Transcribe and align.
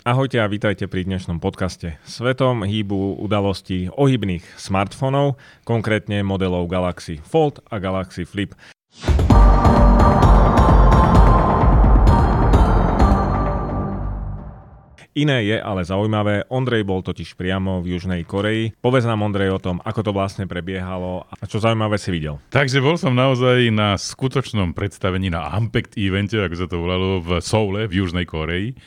Ahojte 0.00 0.40
a 0.40 0.48
vítajte 0.48 0.88
pri 0.88 1.04
dnešnom 1.04 1.44
podcaste. 1.44 2.00
Svetom 2.08 2.64
hýbu 2.64 3.20
udalosti 3.20 3.92
ohybných 3.92 4.40
smartfónov, 4.56 5.36
konkrétne 5.68 6.24
modelov 6.24 6.72
Galaxy 6.72 7.20
Fold 7.20 7.60
a 7.68 7.76
Galaxy 7.76 8.24
Flip. 8.24 8.56
Iné 15.12 15.44
je 15.44 15.60
ale 15.60 15.84
zaujímavé, 15.84 16.48
Ondrej 16.48 16.88
bol 16.88 17.04
totiž 17.04 17.36
priamo 17.36 17.84
v 17.84 17.92
Južnej 17.92 18.24
Koreji. 18.24 18.72
Povedz 18.80 19.04
nám 19.04 19.20
Ondrej 19.20 19.52
o 19.52 19.60
tom, 19.60 19.84
ako 19.84 20.00
to 20.00 20.16
vlastne 20.16 20.48
prebiehalo 20.48 21.28
a 21.28 21.44
čo 21.44 21.60
zaujímavé 21.60 22.00
si 22.00 22.08
videl. 22.08 22.40
Takže 22.48 22.80
bol 22.80 22.96
som 22.96 23.12
naozaj 23.12 23.68
na 23.68 24.00
skutočnom 24.00 24.72
predstavení 24.72 25.28
na 25.28 25.52
Ampect 25.52 25.92
evente, 26.00 26.40
ako 26.40 26.56
sa 26.56 26.64
to 26.64 26.80
volalo, 26.80 27.20
v 27.20 27.44
Soule 27.44 27.84
v 27.84 28.00
Južnej 28.00 28.24
Koreji. 28.24 28.80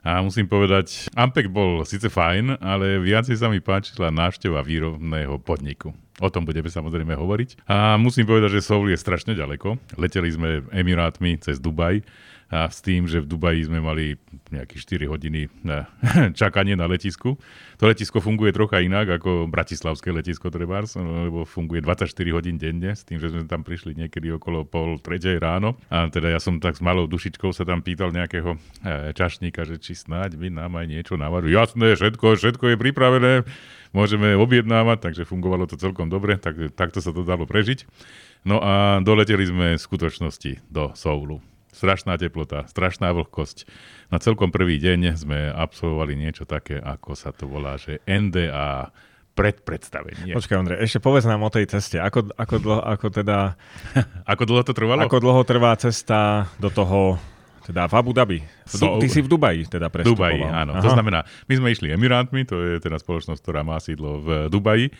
A 0.00 0.24
musím 0.24 0.48
povedať, 0.48 1.12
Ampek 1.12 1.52
bol 1.52 1.84
síce 1.84 2.08
fajn, 2.08 2.56
ale 2.64 2.96
viacej 3.04 3.36
sa 3.36 3.52
mi 3.52 3.60
páčila 3.60 4.08
návšteva 4.08 4.64
výrobného 4.64 5.36
podniku. 5.44 5.92
O 6.20 6.28
tom 6.28 6.44
budeme 6.44 6.68
samozrejme 6.68 7.16
hovoriť. 7.16 7.68
A 7.68 7.96
musím 8.00 8.28
povedať, 8.28 8.60
že 8.60 8.64
Soul 8.64 8.92
je 8.92 8.98
strašne 9.00 9.36
ďaleko. 9.36 9.76
Leteli 10.00 10.32
sme 10.32 10.64
Emirátmi 10.72 11.36
cez 11.40 11.60
Dubaj 11.60 12.04
a 12.50 12.66
s 12.66 12.82
tým, 12.82 13.06
že 13.06 13.22
v 13.22 13.30
Dubaji 13.30 13.70
sme 13.70 13.78
mali 13.78 14.18
nejakých 14.50 15.06
4 15.06 15.12
hodiny 15.14 15.46
čakanie 16.40 16.74
na 16.74 16.90
letisku. 16.90 17.38
To 17.78 17.86
letisko 17.86 18.18
funguje 18.18 18.50
trocha 18.50 18.82
inak 18.82 19.22
ako 19.22 19.46
bratislavské 19.46 20.10
letisko 20.10 20.50
Trebars, 20.50 20.98
lebo 20.98 21.46
funguje 21.46 21.78
24 21.78 22.10
hodín 22.34 22.58
denne, 22.58 22.98
s 22.98 23.06
tým, 23.06 23.22
že 23.22 23.30
sme 23.30 23.46
tam 23.46 23.62
prišli 23.62 23.94
niekedy 23.94 24.34
okolo 24.34 24.66
pol 24.66 24.98
tretej 24.98 25.38
ráno. 25.38 25.78
A 25.94 26.10
teda 26.10 26.34
ja 26.34 26.42
som 26.42 26.58
tak 26.58 26.74
s 26.74 26.82
malou 26.82 27.06
dušičkou 27.06 27.54
sa 27.54 27.62
tam 27.62 27.86
pýtal 27.86 28.10
nejakého 28.10 28.58
e, 28.82 29.14
čašníka, 29.14 29.62
že 29.62 29.78
či 29.78 29.94
snáď 29.94 30.34
vy 30.34 30.50
nám 30.50 30.74
aj 30.74 30.90
niečo 30.90 31.14
navarujú. 31.14 31.54
Jasné, 31.54 31.94
všetko, 31.94 32.34
všetko 32.34 32.74
je 32.74 32.76
pripravené, 32.76 33.32
môžeme 33.94 34.34
objednávať, 34.34 34.98
takže 35.06 35.22
fungovalo 35.22 35.70
to 35.70 35.78
celkom 35.78 36.10
dobre, 36.10 36.34
tak, 36.34 36.58
takto 36.74 36.98
sa 36.98 37.14
to 37.14 37.22
dalo 37.22 37.46
prežiť. 37.46 37.86
No 38.42 38.58
a 38.58 38.98
doleteli 39.04 39.46
sme 39.46 39.66
v 39.78 39.80
skutočnosti 39.80 40.66
do 40.66 40.90
Soulu 40.98 41.38
strašná 41.70 42.18
teplota, 42.18 42.66
strašná 42.66 43.14
vlhkosť. 43.14 43.66
Na 44.10 44.18
celkom 44.18 44.50
prvý 44.50 44.78
deň 44.82 45.16
sme 45.16 45.38
absolvovali 45.50 46.18
niečo 46.18 46.44
také, 46.46 46.78
ako 46.78 47.14
sa 47.14 47.30
to 47.30 47.46
volá, 47.46 47.78
že 47.78 48.02
NDA 48.06 48.90
predpredstavenie. 49.38 50.36
Počkaj, 50.36 50.56
Ondrej, 50.58 50.78
ešte 50.84 50.98
povedz 51.00 51.24
nám 51.24 51.40
o 51.46 51.50
tej 51.50 51.70
ceste. 51.70 51.96
Ako, 52.02 52.34
ako, 52.34 52.54
dlho, 52.60 52.82
ako 52.82 53.06
teda... 53.08 53.54
ako 54.32 54.42
dlho 54.44 54.62
to 54.66 54.72
trvalo? 54.74 55.00
Ako 55.06 55.22
dlho 55.22 55.42
trvá 55.46 55.72
cesta 55.78 56.50
do 56.60 56.68
toho 56.68 57.16
teda 57.70 57.86
v 57.86 57.94
Abu 57.94 58.10
Dhabi. 58.10 58.38
So, 58.66 58.98
ty 58.98 59.06
si 59.06 59.22
v 59.22 59.30
Dubaji 59.30 59.70
teda 59.70 59.86
prestupoval. 59.92 60.34
Dubaji, 60.34 60.42
áno. 60.42 60.72
Aha. 60.74 60.82
To 60.82 60.90
znamená, 60.90 61.22
my 61.46 61.54
sme 61.54 61.68
išli 61.70 61.94
Emirátmi, 61.94 62.42
to 62.42 62.58
je 62.58 62.82
teda 62.82 62.98
spoločnosť, 62.98 63.38
ktorá 63.38 63.62
má 63.62 63.78
sídlo 63.78 64.18
v 64.18 64.28
Dubaji. 64.50 64.90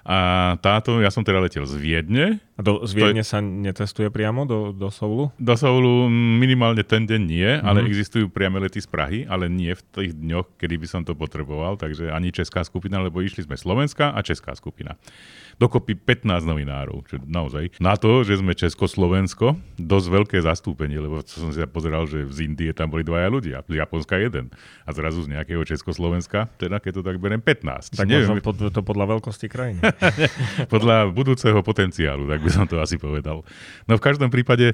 A 0.00 0.56
táto, 0.64 0.98
ja 1.04 1.12
som 1.12 1.20
teda 1.20 1.44
letel 1.44 1.68
z 1.68 1.76
Viedne. 1.76 2.40
A 2.56 2.60
do, 2.64 2.84
z 2.88 2.96
Viedne 2.96 3.20
je, 3.20 3.28
sa 3.28 3.44
netestuje 3.44 4.08
priamo 4.08 4.48
do, 4.48 4.72
do 4.72 4.88
Soulu? 4.88 5.28
Do 5.36 5.54
Soulu 5.56 6.08
minimálne 6.12 6.80
ten 6.84 7.04
deň 7.04 7.20
nie, 7.20 7.44
mm-hmm. 7.44 7.68
ale 7.68 7.84
existujú 7.84 8.32
priame 8.32 8.60
lety 8.60 8.80
z 8.80 8.88
Prahy, 8.88 9.18
ale 9.28 9.52
nie 9.52 9.76
v 9.76 9.82
tých 9.92 10.12
dňoch, 10.16 10.56
kedy 10.56 10.74
by 10.80 10.86
som 10.88 11.02
to 11.04 11.12
potreboval, 11.12 11.76
takže 11.76 12.08
ani 12.08 12.32
česká 12.32 12.64
skupina, 12.64 13.00
lebo 13.00 13.20
išli 13.20 13.44
sme 13.44 13.60
Slovenská 13.60 14.16
a 14.16 14.20
česká 14.24 14.56
skupina 14.56 14.96
dokopy 15.60 15.92
15 15.92 16.48
novinárov. 16.48 17.04
Čo 17.04 17.20
naozaj. 17.28 17.76
Na 17.84 18.00
to, 18.00 18.24
že 18.24 18.40
sme 18.40 18.56
Československo, 18.56 19.60
dosť 19.76 20.06
veľké 20.08 20.36
zastúpenie, 20.40 20.96
lebo 20.96 21.20
som 21.28 21.52
si 21.52 21.60
pozeral, 21.68 22.08
že 22.08 22.24
z 22.32 22.48
Indie 22.48 22.72
tam 22.72 22.88
boli 22.88 23.04
dvaja 23.04 23.28
ľudia, 23.28 23.60
z 23.68 23.76
Japonska 23.76 24.16
jeden. 24.16 24.48
A 24.88 24.90
zrazu 24.96 25.20
z 25.28 25.36
nejakého 25.36 25.60
Československa, 25.68 26.48
teda 26.56 26.80
keď 26.80 27.00
to 27.00 27.02
tak 27.04 27.20
beriem, 27.20 27.44
15. 27.44 28.00
Tak 28.00 28.08
neviem, 28.08 28.40
pod, 28.40 28.56
to 28.56 28.80
podľa 28.80 29.20
veľkosti 29.20 29.46
krajiny. 29.52 29.84
podľa 30.72 31.12
budúceho 31.12 31.60
potenciálu, 31.60 32.24
tak 32.24 32.40
by 32.40 32.50
som 32.50 32.64
to 32.64 32.80
asi 32.80 32.96
povedal. 32.96 33.44
No 33.84 34.00
v 34.00 34.02
každom 34.02 34.32
prípade 34.32 34.72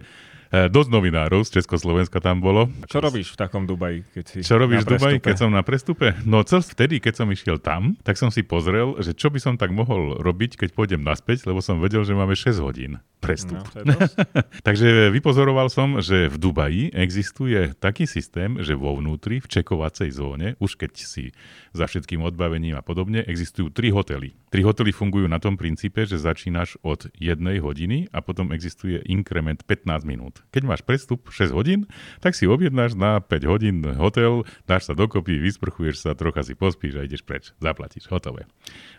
dosť 0.50 0.88
novinárov 0.90 1.42
z 1.42 1.60
Československa 1.60 2.22
tam 2.22 2.38
bolo. 2.38 2.70
Čo 2.86 3.02
robíš 3.02 3.34
v 3.34 3.36
takom 3.36 3.64
Dubaji? 3.66 4.06
Keď 4.14 4.24
si 4.24 4.38
Čo 4.46 4.56
robíš 4.60 4.86
v 4.86 4.98
Dubaji, 4.98 5.16
keď 5.18 5.36
som 5.46 5.50
na 5.50 5.66
prestupe? 5.66 6.14
No 6.22 6.46
cel 6.46 6.62
vtedy, 6.62 7.02
keď 7.02 7.24
som 7.24 7.28
išiel 7.30 7.58
tam, 7.58 7.98
tak 8.06 8.16
som 8.20 8.30
si 8.30 8.46
pozrel, 8.46 8.98
že 9.02 9.12
čo 9.12 9.28
by 9.32 9.38
som 9.42 9.54
tak 9.58 9.74
mohol 9.74 10.18
robiť, 10.22 10.60
keď 10.60 10.68
pôjdem 10.72 11.02
naspäť, 11.02 11.46
lebo 11.48 11.58
som 11.58 11.82
vedel, 11.82 12.06
že 12.06 12.14
máme 12.14 12.38
6 12.38 12.62
hodín 12.62 13.02
prestup. 13.20 13.64
No, 13.82 13.96
Takže 14.66 15.10
vypozoroval 15.10 15.66
som, 15.72 15.98
že 15.98 16.30
v 16.30 16.36
Dubaji 16.38 16.82
existuje 16.94 17.74
taký 17.80 18.06
systém, 18.06 18.60
že 18.62 18.78
vo 18.78 18.94
vnútri, 18.94 19.42
v 19.42 19.48
čekovacej 19.50 20.14
zóne, 20.14 20.54
už 20.62 20.78
keď 20.78 20.92
si 20.94 21.34
za 21.74 21.88
všetkým 21.88 22.22
odbavením 22.22 22.78
a 22.78 22.82
podobne, 22.84 23.24
existujú 23.24 23.72
tri 23.72 23.90
hotely. 23.90 24.36
Tri 24.52 24.62
hotely 24.62 24.94
fungujú 24.94 25.26
na 25.26 25.42
tom 25.42 25.58
princípe, 25.58 26.06
že 26.06 26.20
začínaš 26.20 26.78
od 26.86 27.10
jednej 27.16 27.58
hodiny 27.60 28.08
a 28.14 28.22
potom 28.22 28.54
existuje 28.54 29.02
inkrement 29.08 29.60
15 29.64 30.06
minút. 30.06 30.35
Keď 30.52 30.62
máš 30.64 30.80
prestup 30.82 31.28
6 31.28 31.52
hodín, 31.52 31.90
tak 32.20 32.36
si 32.36 32.48
objednáš 32.48 32.96
na 32.96 33.20
5 33.20 33.50
hodín 33.50 33.84
hotel, 33.96 34.44
dáš 34.64 34.88
sa 34.88 34.94
dokopy, 34.96 35.38
vysprchuješ 35.40 36.06
sa, 36.06 36.18
trocha 36.18 36.44
si 36.44 36.56
pospíš 36.56 37.00
a 37.00 37.04
ideš 37.04 37.22
preč. 37.22 37.52
Zaplatíš, 37.60 38.08
hotové. 38.08 38.48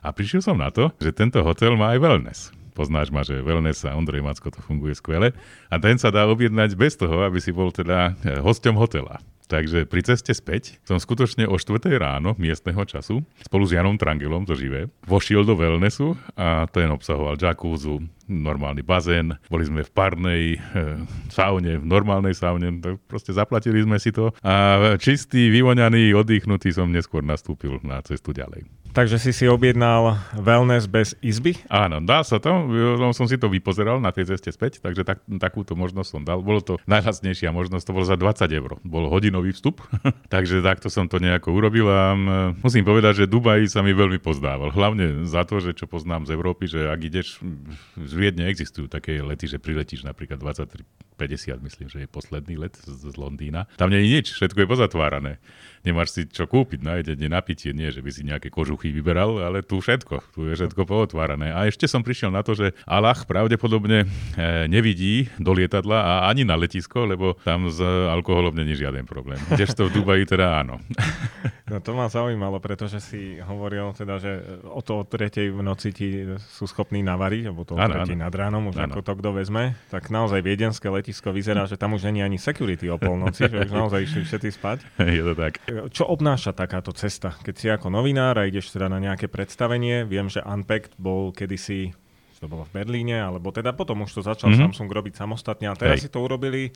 A 0.01 0.13
prišiel 0.13 0.41
som 0.45 0.57
na 0.57 0.73
to, 0.73 0.93
že 1.01 1.13
tento 1.13 1.41
hotel 1.41 1.75
má 1.75 1.93
aj 1.95 2.01
wellness 2.01 2.39
poznáš 2.77 3.09
ma, 3.09 3.25
že 3.25 3.41
wellness 3.41 3.89
a 3.89 3.97
Ondrej 3.97 4.21
Macko 4.21 4.53
to 4.53 4.61
funguje 4.61 4.93
skvele. 4.93 5.33
A 5.73 5.81
ten 5.81 5.97
sa 5.97 6.13
dá 6.13 6.29
objednať 6.29 6.77
bez 6.77 6.93
toho, 6.93 7.25
aby 7.25 7.41
si 7.41 7.49
bol 7.49 7.73
teda 7.73 8.13
eh, 8.21 8.37
hosťom 8.37 8.77
hotela. 8.77 9.17
Takže 9.47 9.87
pri 9.87 10.03
ceste 10.03 10.35
späť 10.35 10.75
som 10.83 10.99
skutočne 10.99 11.47
o 11.47 11.55
4 11.55 11.79
ráno 11.95 12.35
miestneho 12.35 12.83
času 12.83 13.23
spolu 13.47 13.63
s 13.63 13.71
Janom 13.71 13.95
Trangelom, 13.95 14.43
to 14.43 14.59
živé, 14.59 14.91
vošiel 15.07 15.47
do 15.47 15.55
wellnessu 15.55 16.19
a 16.35 16.67
ten 16.67 16.91
obsahoval 16.91 17.39
jacuzzu, 17.39 18.03
normálny 18.27 18.83
bazén, 18.83 19.35
boli 19.47 19.63
sme 19.63 19.81
v 19.81 19.91
parnej 19.91 20.43
e, 20.55 20.57
saune, 21.31 21.79
v 21.79 21.85
normálnej 21.87 22.35
saune, 22.35 22.79
tak 22.83 22.99
proste 23.07 23.31
zaplatili 23.31 23.81
sme 23.81 23.97
si 23.97 24.11
to 24.11 24.35
a 24.43 24.95
čistý, 24.99 25.49
vyvoňaný, 25.49 26.13
oddychnutý 26.13 26.75
som 26.75 26.91
neskôr 26.91 27.23
nastúpil 27.23 27.79
na 27.81 28.03
cestu 28.03 28.35
ďalej. 28.35 28.67
Takže 28.97 29.21
si 29.21 29.29
si 29.29 29.45
objednal 29.45 30.17
wellness 30.33 30.89
bez 30.89 31.13
izby? 31.21 31.53
Áno, 31.69 32.01
dá 32.01 32.25
sa 32.25 32.41
to. 32.41 32.49
Som 33.13 33.29
si 33.29 33.37
to 33.37 33.45
vypozeral 33.45 34.01
na 34.01 34.09
tej 34.09 34.33
ceste 34.33 34.49
späť, 34.49 34.81
takže 34.81 35.05
tak, 35.05 35.21
takúto 35.37 35.77
možnosť 35.77 36.09
som 36.09 36.21
dal. 36.25 36.41
Bolo 36.41 36.65
to 36.65 36.81
najhlasnejšia 36.89 37.53
možnosť, 37.53 37.83
to 37.85 37.93
bolo 37.93 38.09
za 38.09 38.17
20 38.17 38.49
eur. 38.57 38.81
Bol 38.81 39.05
hodinový 39.05 39.53
vstup, 39.53 39.85
takže 40.33 40.65
takto 40.65 40.89
som 40.89 41.05
to 41.05 41.21
nejako 41.21 41.53
urobil 41.53 41.85
a 41.93 42.17
musím 42.57 42.81
povedať, 42.81 43.21
že 43.21 43.29
Dubaj 43.29 43.69
sa 43.69 43.85
mi 43.85 43.93
veľmi 43.93 44.17
pozdával. 44.17 44.73
Hlavne 44.73 45.29
za 45.29 45.45
to, 45.45 45.61
že 45.61 45.77
čo 45.77 45.85
poznám 45.85 46.25
z 46.25 46.33
Európy, 46.33 46.65
že 46.65 46.89
ak 46.89 46.97
ideš, 46.97 47.37
z 48.01 48.13
Viedne 48.17 48.49
existujú 48.49 48.89
také 48.89 49.21
lety, 49.21 49.45
že 49.45 49.61
priletíš 49.61 50.01
napríklad 50.01 50.41
23.50, 50.41 51.61
myslím, 51.61 51.87
že 51.87 52.03
je 52.03 52.09
posledný 52.09 52.57
let 52.57 52.73
z, 52.73 53.13
z 53.13 53.15
Londýna. 53.15 53.69
Tam 53.77 53.93
nie 53.93 54.01
je 54.01 54.07
nič, 54.17 54.25
všetko 54.33 54.65
je 54.65 54.67
pozatvárané 54.67 55.33
nemáš 55.83 56.15
si 56.15 56.21
čo 56.29 56.47
kúpiť 56.47 56.79
na 56.81 56.99
jedenie, 57.01 57.27
napitie, 57.27 57.75
nie, 57.75 57.89
že 57.91 58.01
by 58.01 58.09
si 58.13 58.21
nejaké 58.25 58.49
kožuchy 58.53 58.89
vyberal, 58.89 59.41
ale 59.41 59.61
tu 59.61 59.81
všetko, 59.81 60.15
tu 60.33 60.47
je 60.47 60.53
všetko 60.57 60.87
pootvárané. 60.87 61.51
A 61.53 61.67
ešte 61.67 61.85
som 61.85 62.01
prišiel 62.01 62.33
na 62.33 62.41
to, 62.41 62.55
že 62.55 62.73
Allah 62.87 63.17
pravdepodobne 63.17 64.03
e, 64.03 64.07
nevidí 64.71 65.27
do 65.37 65.53
lietadla 65.53 65.97
a 65.97 66.13
ani 66.31 66.47
na 66.47 66.55
letisko, 66.57 67.05
lebo 67.05 67.35
tam 67.43 67.69
s 67.69 67.81
alkoholom 67.83 68.55
není 68.55 68.73
žiaden 68.73 69.05
problém. 69.05 69.39
Kdežto 69.51 69.89
v 69.89 70.01
Dubaji 70.01 70.23
teda 70.25 70.61
áno. 70.63 70.79
No 71.67 71.83
to 71.83 71.91
ma 71.91 72.07
zaujímalo, 72.07 72.63
pretože 72.63 73.03
si 73.03 73.43
hovoril 73.43 73.91
teda, 73.91 74.23
že 74.23 74.39
o 74.71 74.79
to 74.79 75.03
o 75.03 75.07
tretej 75.07 75.51
v 75.51 75.59
noci 75.59 75.91
ti 75.91 76.23
sú 76.55 76.63
schopní 76.63 77.03
navariť, 77.03 77.43
alebo 77.51 77.67
to 77.67 77.75
o 77.75 77.79
tretej 77.83 78.15
nad 78.15 78.31
ránom, 78.31 78.71
už 78.71 78.79
ano. 78.79 78.95
ako 78.95 79.03
to 79.03 79.13
kto 79.19 79.29
vezme, 79.35 79.75
tak 79.91 80.07
naozaj 80.07 80.39
viedenské 80.39 80.87
letisko 80.87 81.35
vyzerá, 81.35 81.67
že 81.67 81.75
tam 81.75 81.91
už 81.99 82.07
není 82.07 82.23
ani 82.23 82.39
security 82.39 82.87
o 82.87 82.95
polnoci, 82.95 83.51
že 83.51 83.67
už 83.67 83.71
naozaj 83.75 83.99
išli 83.99 84.23
všetci 84.23 84.49
spať. 84.55 84.77
Je 85.19 85.23
to 85.27 85.35
tak. 85.35 85.59
Čo 85.93 86.09
obnáša 86.09 86.57
takáto 86.57 86.89
cesta? 86.91 87.37
Keď 87.45 87.55
si 87.55 87.67
ako 87.69 87.93
novinár 87.93 88.41
a 88.41 88.49
ideš 88.49 88.73
teda 88.73 88.89
na 88.89 88.97
nejaké 88.97 89.29
predstavenie, 89.29 90.03
viem, 90.03 90.25
že 90.27 90.41
Unpacked 90.41 90.97
bol 90.97 91.29
kedysi 91.29 91.93
to 92.37 92.45
bolo 92.45 92.69
v 92.69 92.85
Berlíne, 92.85 93.17
alebo 93.17 93.49
teda 93.49 93.73
potom 93.73 94.05
už 94.05 94.13
to 94.13 94.21
začal 94.21 94.53
mm-hmm. 94.53 94.69
Samsung 94.69 94.89
robiť 94.93 95.13
samostatne 95.17 95.73
a 95.73 95.75
teraz 95.77 96.01
Hej. 96.01 96.03
si 96.05 96.13
to 96.13 96.21
urobili. 96.21 96.69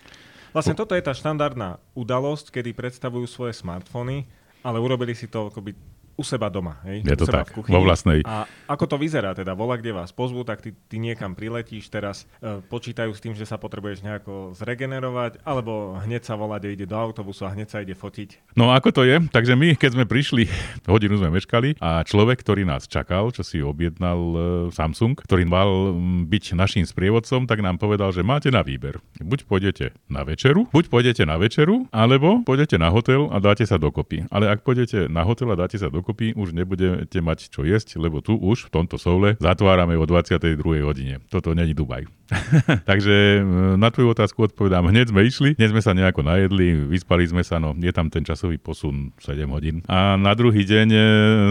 Vlastne 0.52 0.74
toto 0.74 0.98
je 0.98 1.06
tá 1.06 1.14
štandardná 1.14 1.78
udalosť, 1.94 2.50
kedy 2.50 2.74
predstavujú 2.74 3.30
svoje 3.30 3.54
smartfóny, 3.56 4.26
ale 4.66 4.78
urobili 4.82 5.14
si 5.14 5.30
to 5.30 5.54
akoby 5.54 5.78
u 6.22 6.24
seba 6.24 6.54
doma. 6.54 6.78
Hej? 6.86 7.02
Je 7.02 7.18
to 7.18 7.26
tak, 7.26 7.50
v 7.50 7.66
kuchyni. 7.66 7.74
vo 7.74 7.82
vlastnej. 7.82 8.22
A 8.22 8.46
ako 8.70 8.86
to 8.86 8.96
vyzerá 9.02 9.34
teda? 9.34 9.58
Vola, 9.58 9.82
kde 9.82 9.98
vás 9.98 10.14
pozvú, 10.14 10.46
tak 10.46 10.62
ty, 10.62 10.78
ty 10.86 11.02
niekam 11.02 11.34
priletíš, 11.34 11.90
teraz 11.90 12.30
e, 12.40 12.62
počítajú 12.62 13.10
s 13.10 13.20
tým, 13.20 13.34
že 13.34 13.50
sa 13.50 13.58
potrebuješ 13.58 14.06
nejako 14.06 14.54
zregenerovať, 14.54 15.42
alebo 15.42 15.98
hneď 16.06 16.22
sa 16.22 16.38
volá, 16.38 16.62
ide 16.62 16.86
do 16.86 16.94
autobusu 16.94 17.50
a 17.50 17.54
hneď 17.58 17.68
sa 17.74 17.82
ide 17.82 17.98
fotiť. 17.98 18.54
No 18.54 18.70
ako 18.70 18.94
to 18.94 19.02
je? 19.02 19.18
Takže 19.34 19.58
my, 19.58 19.74
keď 19.74 19.98
sme 19.98 20.06
prišli, 20.06 20.46
hodinu 20.94 21.18
sme 21.18 21.34
meškali 21.34 21.82
a 21.82 22.06
človek, 22.06 22.46
ktorý 22.46 22.68
nás 22.70 22.86
čakal, 22.86 23.34
čo 23.34 23.42
si 23.42 23.64
objednal 23.66 24.20
e, 24.20 24.40
Samsung, 24.70 25.18
ktorý 25.18 25.44
mal 25.50 25.98
byť 26.28 26.54
našim 26.54 26.86
sprievodcom, 26.86 27.48
tak 27.48 27.64
nám 27.64 27.82
povedal, 27.82 28.12
že 28.14 28.22
máte 28.22 28.52
na 28.52 28.62
výber. 28.62 29.00
Buď 29.18 29.48
pôjdete 29.48 29.96
na 30.12 30.22
večeru, 30.28 30.68
buď 30.70 30.92
pôjdete 30.92 31.24
na 31.26 31.40
večeru, 31.40 31.88
alebo 31.90 32.44
pôjdete 32.44 32.76
na 32.76 32.92
hotel 32.92 33.32
a 33.32 33.40
dáte 33.40 33.64
sa 33.64 33.80
dokopy. 33.80 34.28
Ale 34.28 34.52
ak 34.52 34.68
pôjdete 34.68 35.08
na 35.08 35.24
hotel 35.24 35.48
a 35.54 35.56
dáte 35.56 35.80
sa 35.80 35.88
dokopy, 35.88 36.11
už 36.14 36.54
nebudete 36.54 37.20
mať 37.20 37.50
čo 37.52 37.64
jesť, 37.64 37.98
lebo 37.98 38.20
tu 38.20 38.36
už 38.38 38.68
v 38.68 38.82
tomto 38.82 39.00
soule 39.00 39.40
zatvárame 39.40 39.96
o 39.96 40.06
22. 40.06 40.60
hodine. 40.84 41.24
Toto 41.32 41.56
není 41.56 41.74
Dubaj. 41.74 42.21
Takže 42.90 43.44
na 43.76 43.92
tvoju 43.92 44.16
otázku 44.16 44.48
odpovedám, 44.48 44.88
hneď 44.88 45.12
sme 45.12 45.22
išli, 45.28 45.50
hneď 45.60 45.70
sme 45.76 45.82
sa 45.84 45.92
nejako 45.92 46.24
najedli, 46.24 46.88
vyspali 46.88 47.28
sme 47.28 47.44
sa, 47.44 47.60
no 47.60 47.76
je 47.76 47.92
tam 47.92 48.08
ten 48.08 48.24
časový 48.24 48.58
posun 48.58 49.12
7 49.20 49.44
hodín. 49.52 49.84
A 49.92 50.16
na 50.16 50.32
druhý 50.36 50.64
deň 50.64 50.88
e, 50.92 51.00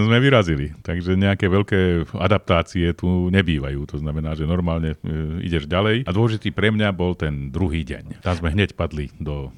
sme 0.09 0.19
vyrazili, 0.19 0.73
takže 0.81 1.17
nejaké 1.17 1.47
veľké 1.47 2.11
adaptácie 2.17 2.93
tu 2.97 3.29
nebývajú. 3.29 3.81
To 3.93 3.97
znamená, 4.01 4.33
že 4.35 4.49
normálne 4.49 4.97
e, 5.01 5.45
ideš 5.45 5.69
ďalej. 5.69 6.09
A 6.09 6.11
dôležitý 6.11 6.53
pre 6.53 6.73
mňa 6.73 6.93
bol 6.97 7.13
ten 7.13 7.53
druhý 7.53 7.85
deň. 7.85 8.25
Tam 8.25 8.37
sme 8.37 8.53
hneď 8.53 8.75
padli 8.75 9.13
do, 9.21 9.53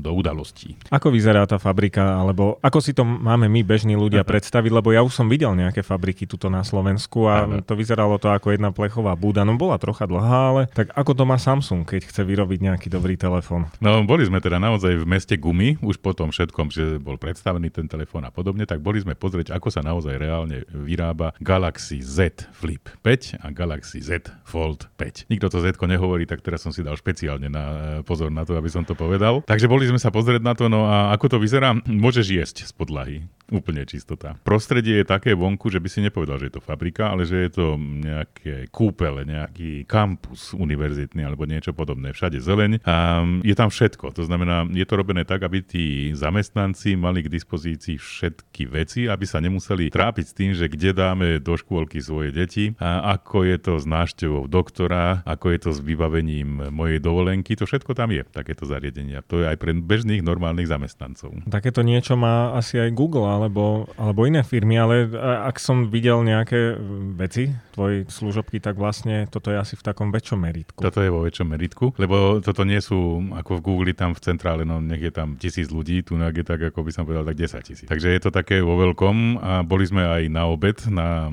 do 0.00 0.10
udalostí. 0.12 0.76
Ako 0.88 1.12
vyzerá 1.12 1.44
tá 1.44 1.60
fabrika, 1.60 2.16
alebo 2.16 2.56
ako 2.64 2.78
si 2.80 2.96
to 2.96 3.04
máme 3.04 3.46
my 3.48 3.60
bežní 3.62 3.94
ľudia 3.94 4.24
predstaviť, 4.24 4.72
lebo 4.72 4.90
ja 4.94 5.04
už 5.04 5.12
som 5.12 5.28
videl 5.28 5.52
nejaké 5.52 5.84
fabriky 5.84 6.24
tuto 6.24 6.48
na 6.48 6.64
Slovensku 6.64 7.28
a 7.28 7.62
to 7.62 7.76
vyzeralo 7.76 8.16
to 8.16 8.32
ako 8.32 8.54
jedna 8.54 8.72
plechová 8.72 9.12
búda. 9.14 9.44
No 9.44 9.54
bola 9.58 9.76
trocha 9.76 10.08
dlhá, 10.08 10.42
ale 10.54 10.61
tak 10.70 10.94
ako 10.94 11.18
to 11.18 11.24
má 11.26 11.40
Samsung, 11.40 11.82
keď 11.82 12.06
chce 12.06 12.22
vyrobiť 12.22 12.58
nejaký 12.62 12.88
dobrý 12.92 13.18
telefón? 13.18 13.66
No, 13.82 14.02
boli 14.06 14.22
sme 14.22 14.38
teda 14.38 14.62
naozaj 14.62 15.02
v 15.02 15.06
meste 15.08 15.34
gumy, 15.34 15.74
už 15.82 15.98
po 15.98 16.14
tom 16.14 16.30
všetkom, 16.30 16.70
že 16.70 17.02
bol 17.02 17.18
predstavený 17.18 17.74
ten 17.74 17.90
telefón 17.90 18.22
a 18.22 18.30
podobne, 18.30 18.68
tak 18.68 18.78
boli 18.78 19.02
sme 19.02 19.18
pozrieť, 19.18 19.54
ako 19.54 19.68
sa 19.72 19.82
naozaj 19.82 20.14
reálne 20.18 20.62
vyrába 20.70 21.34
Galaxy 21.42 22.02
Z 22.02 22.48
Flip 22.54 22.82
5 23.02 23.42
a 23.42 23.50
Galaxy 23.50 23.98
Z 24.02 24.30
Fold 24.46 24.86
5. 24.98 25.26
Nikto 25.32 25.50
to 25.50 25.58
Z 25.62 25.78
nehovorí, 25.82 26.24
tak 26.28 26.44
teraz 26.44 26.62
som 26.62 26.70
si 26.70 26.80
dal 26.84 26.94
špeciálne 26.94 27.50
na 27.50 27.64
pozor 28.06 28.30
na 28.30 28.46
to, 28.46 28.54
aby 28.54 28.70
som 28.70 28.86
to 28.86 28.94
povedal. 28.94 29.42
Takže 29.44 29.66
boli 29.66 29.88
sme 29.88 29.98
sa 29.98 30.14
pozrieť 30.14 30.42
na 30.42 30.54
to, 30.54 30.70
no 30.70 30.86
a 30.86 31.10
ako 31.14 31.36
to 31.36 31.38
vyzerá, 31.42 31.74
môžeš 31.86 32.26
jesť 32.28 32.56
z 32.68 32.72
podlahy. 32.72 33.16
Úplne 33.52 33.84
čistota. 33.84 34.40
Prostredie 34.48 35.04
je 35.04 35.06
také 35.06 35.36
vonku, 35.36 35.68
že 35.68 35.76
by 35.76 35.88
si 35.92 36.00
nepovedal, 36.00 36.40
že 36.40 36.48
je 36.48 36.54
to 36.56 36.64
fabrika, 36.64 37.12
ale 37.12 37.28
že 37.28 37.36
je 37.36 37.50
to 37.52 37.76
nejaké 37.76 38.72
kúpele, 38.72 39.28
nejaký 39.28 39.84
kampus 39.84 40.51
univerzitný 40.56 41.22
alebo 41.22 41.46
niečo 41.46 41.70
podobné. 41.76 42.10
Všade 42.10 42.42
zeleň 42.42 42.82
a 42.82 43.22
je 43.44 43.54
tam 43.54 43.70
všetko. 43.70 44.16
To 44.16 44.24
znamená, 44.26 44.66
je 44.72 44.82
to 44.82 44.94
robené 44.98 45.22
tak, 45.22 45.46
aby 45.46 45.62
tí 45.62 46.10
zamestnanci 46.16 46.98
mali 46.98 47.22
k 47.22 47.30
dispozícii 47.30 48.00
všetky 48.00 48.66
veci, 48.66 49.06
aby 49.06 49.24
sa 49.28 49.38
nemuseli 49.38 49.92
trápiť 49.92 50.24
s 50.26 50.34
tým, 50.34 50.50
že 50.56 50.66
kde 50.66 50.90
dáme 50.96 51.38
do 51.38 51.54
škôlky 51.54 52.02
svoje 52.02 52.34
deti 52.34 52.74
a 52.82 53.14
ako 53.14 53.46
je 53.46 53.56
to 53.62 53.72
s 53.78 53.86
náštevou 53.86 54.50
doktora, 54.50 55.22
ako 55.22 55.46
je 55.54 55.58
to 55.62 55.70
s 55.70 55.80
vybavením 55.84 56.72
mojej 56.74 56.98
dovolenky. 56.98 57.54
To 57.54 57.68
všetko 57.68 57.94
tam 57.94 58.10
je, 58.10 58.26
takéto 58.26 58.66
zariadenia. 58.66 59.22
To 59.30 59.44
je 59.44 59.46
aj 59.46 59.56
pre 59.60 59.76
bežných 59.76 60.24
normálnych 60.24 60.66
zamestnancov. 60.66 61.46
Takéto 61.46 61.84
niečo 61.86 62.18
má 62.18 62.56
asi 62.56 62.80
aj 62.80 62.90
Google, 62.96 63.28
ale 63.28 63.52
alebo, 63.52 63.90
alebo 63.98 64.22
iné 64.24 64.40
firmy, 64.46 64.78
ale 64.78 65.10
ak 65.20 65.58
som 65.58 65.90
videl 65.90 66.22
nejaké 66.22 66.78
veci, 67.18 67.50
tvoje 67.74 68.06
služobky, 68.06 68.62
tak 68.62 68.78
vlastne 68.78 69.26
toto 69.26 69.50
je 69.50 69.58
asi 69.58 69.74
v 69.74 69.82
takom 69.82 70.14
väčšom 70.14 70.41
meritku. 70.42 70.82
Toto 70.82 70.98
je 70.98 71.10
vo 71.14 71.22
väčšom 71.22 71.46
meritku, 71.46 71.94
lebo 72.02 72.42
toto 72.42 72.66
nie 72.66 72.82
sú 72.82 73.22
ako 73.30 73.62
v 73.62 73.64
Google 73.64 73.94
tam 73.94 74.18
v 74.18 74.20
centrále, 74.26 74.66
no 74.66 74.82
nech 74.82 74.98
je 74.98 75.12
tam 75.14 75.38
tisíc 75.38 75.70
ľudí, 75.70 76.02
tu 76.02 76.18
je 76.18 76.42
tak, 76.42 76.58
ako 76.72 76.82
by 76.82 76.90
som 76.90 77.04
povedal, 77.06 77.22
tak 77.22 77.38
10 77.38 77.62
tisíc. 77.62 77.86
Takže 77.86 78.08
je 78.08 78.20
to 78.20 78.30
také 78.34 78.58
vo 78.64 78.74
veľkom 78.80 79.38
a 79.38 79.52
boli 79.62 79.84
sme 79.86 80.02
aj 80.02 80.22
na 80.32 80.48
obed 80.48 80.78
na 80.88 81.28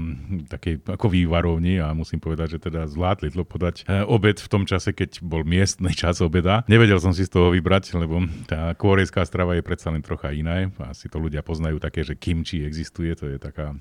takej 0.51 0.85
ako 0.85 1.07
vývarovni 1.09 1.79
a 1.79 1.95
musím 1.95 2.19
povedať, 2.19 2.59
že 2.59 2.69
teda 2.69 2.85
zvládli 2.85 3.31
to 3.31 3.47
podať 3.47 3.88
e, 3.88 4.03
obed 4.03 4.38
v 4.38 4.50
tom 4.51 4.67
čase, 4.67 4.91
keď 4.91 5.23
bol 5.23 5.47
miestny 5.47 5.95
čas 5.95 6.19
obeda. 6.19 6.67
Nevedel 6.67 7.00
som 7.00 7.15
si 7.15 7.23
z 7.23 7.31
toho 7.31 7.56
vybrať, 7.56 7.95
lebo 7.95 8.27
tá 8.45 8.75
korejská 8.75 9.23
strava 9.23 9.56
je 9.56 9.63
predsa 9.63 9.89
len 9.89 10.03
trocha 10.03 10.35
iná. 10.35 10.67
Asi 10.83 11.07
to 11.07 11.21
ľudia 11.21 11.39
poznajú 11.39 11.79
také 11.79 12.03
že 12.03 12.17
kimči 12.19 12.65
existuje, 12.67 13.15
to 13.15 13.29
je 13.29 13.38
taká 13.38 13.77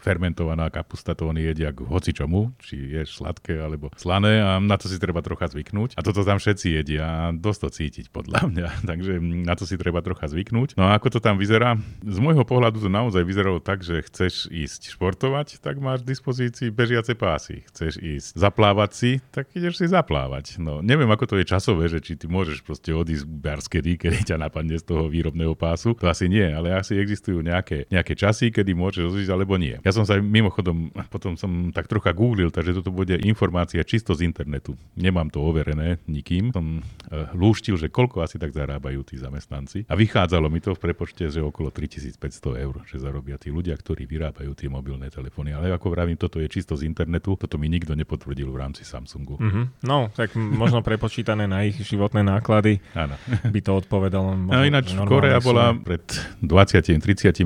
fermentovaná 0.00 0.70
kapusta, 0.70 1.18
to 1.18 1.28
oni 1.28 1.42
jedia 1.42 1.74
k 1.74 1.84
hoci 1.84 2.14
čomu, 2.14 2.54
či 2.62 2.78
je 2.78 3.02
sladké 3.04 3.58
alebo 3.58 3.90
slané 3.98 4.40
a 4.40 4.61
na 4.66 4.80
to 4.80 4.88
si 4.88 4.96
treba 4.96 5.20
trocha 5.20 5.46
zvyknúť. 5.52 5.98
A 5.98 6.00
toto 6.02 6.24
tam 6.24 6.40
všetci 6.40 6.66
jedia 6.82 7.04
a 7.04 7.20
dosť 7.30 7.60
to 7.62 7.68
cítiť 7.68 8.06
podľa 8.10 8.46
mňa, 8.50 8.68
takže 8.88 9.12
na 9.20 9.54
to 9.54 9.68
si 9.68 9.76
treba 9.76 10.00
trocha 10.00 10.26
zvyknúť. 10.26 10.74
No 10.80 10.88
a 10.88 10.96
ako 10.96 11.18
to 11.18 11.20
tam 11.20 11.36
vyzerá? 11.36 11.76
Z 12.02 12.18
môjho 12.18 12.42
pohľadu 12.42 12.80
to 12.82 12.88
naozaj 12.88 13.22
vyzeralo 13.22 13.60
tak, 13.60 13.84
že 13.84 14.02
chceš 14.06 14.48
ísť 14.48 14.96
športovať, 14.96 15.60
tak 15.60 15.78
máš 15.78 16.02
v 16.02 16.16
dispozícii 16.16 16.68
bežiace 16.72 17.14
pásy. 17.14 17.62
Chceš 17.70 18.00
ísť 18.00 18.28
zaplávať 18.34 18.90
si, 18.96 19.10
tak 19.30 19.50
ideš 19.54 19.84
si 19.84 19.86
zaplávať. 19.86 20.56
No 20.58 20.80
neviem, 20.80 21.08
ako 21.10 21.34
to 21.34 21.38
je 21.38 21.46
časové, 21.46 21.92
že 21.92 22.00
či 22.02 22.16
ty 22.18 22.26
môžeš 22.26 22.64
proste 22.64 22.90
odísť 22.90 23.28
barskedy, 23.28 23.96
keď 24.02 24.34
ťa 24.34 24.36
napadne 24.40 24.80
z 24.80 24.84
toho 24.86 25.06
výrobného 25.06 25.54
pásu. 25.54 25.94
To 26.00 26.08
asi 26.08 26.26
nie, 26.26 26.44
ale 26.44 26.74
asi 26.74 26.96
existujú 26.96 27.44
nejaké 27.44 27.82
nejaké, 27.92 28.14
časy, 28.16 28.48
kedy 28.48 28.72
môže 28.76 29.04
rozísť 29.04 29.30
alebo 29.32 29.60
nie. 29.60 29.76
Ja 29.84 29.92
som 29.92 30.08
sa 30.08 30.16
mimochodom, 30.20 30.92
potom 31.08 31.36
som 31.36 31.72
tak 31.74 31.88
trocha 31.88 32.16
googlil, 32.16 32.48
takže 32.48 32.80
toto 32.80 32.92
bude 32.92 33.20
informácia 33.20 33.84
čisto 33.84 34.16
z 34.16 34.28
internetu. 34.28 34.51
Nemám 34.98 35.30
to 35.32 35.40
overené 35.40 36.02
nikým. 36.04 36.52
Som 36.52 36.82
uh, 36.82 37.30
lúštil, 37.32 37.78
že 37.78 37.88
koľko 37.88 38.20
asi 38.20 38.36
tak 38.36 38.52
zarábajú 38.52 39.06
tí 39.06 39.16
zamestnanci. 39.16 39.86
A 39.88 39.94
vychádzalo 39.94 40.50
mi 40.50 40.58
to 40.58 40.74
v 40.74 40.80
prepočte, 40.90 41.30
že 41.30 41.40
okolo 41.40 41.70
3500 41.70 42.18
eur, 42.58 42.74
že 42.84 42.98
zarobia 42.98 43.38
tí 43.38 43.48
ľudia, 43.48 43.76
ktorí 43.78 44.04
vyrábajú 44.04 44.52
tie 44.58 44.68
mobilné 44.68 45.08
telefóny. 45.08 45.54
Ale 45.54 45.70
ako 45.72 45.88
vravím, 45.94 46.18
toto 46.18 46.42
je 46.42 46.48
čisto 46.50 46.74
z 46.74 46.84
internetu, 46.84 47.38
toto 47.38 47.56
mi 47.56 47.70
nikto 47.70 47.94
nepotvrdil 47.94 48.50
v 48.50 48.58
rámci 48.58 48.82
Samsungu. 48.82 49.38
Mm-hmm. 49.38 49.64
No, 49.86 50.10
tak 50.10 50.34
možno 50.36 50.82
prepočítané 50.82 51.46
na 51.46 51.62
ich 51.62 51.78
životné 51.78 52.26
náklady 52.26 52.82
Áno. 52.98 53.14
by 53.54 53.60
to 53.62 53.72
odpovedalo. 53.78 54.34
No 54.34 54.60
ináč 54.66 54.92
Korea 55.06 55.38
bola 55.38 55.72
pred 55.78 56.02
20-30 56.42 56.98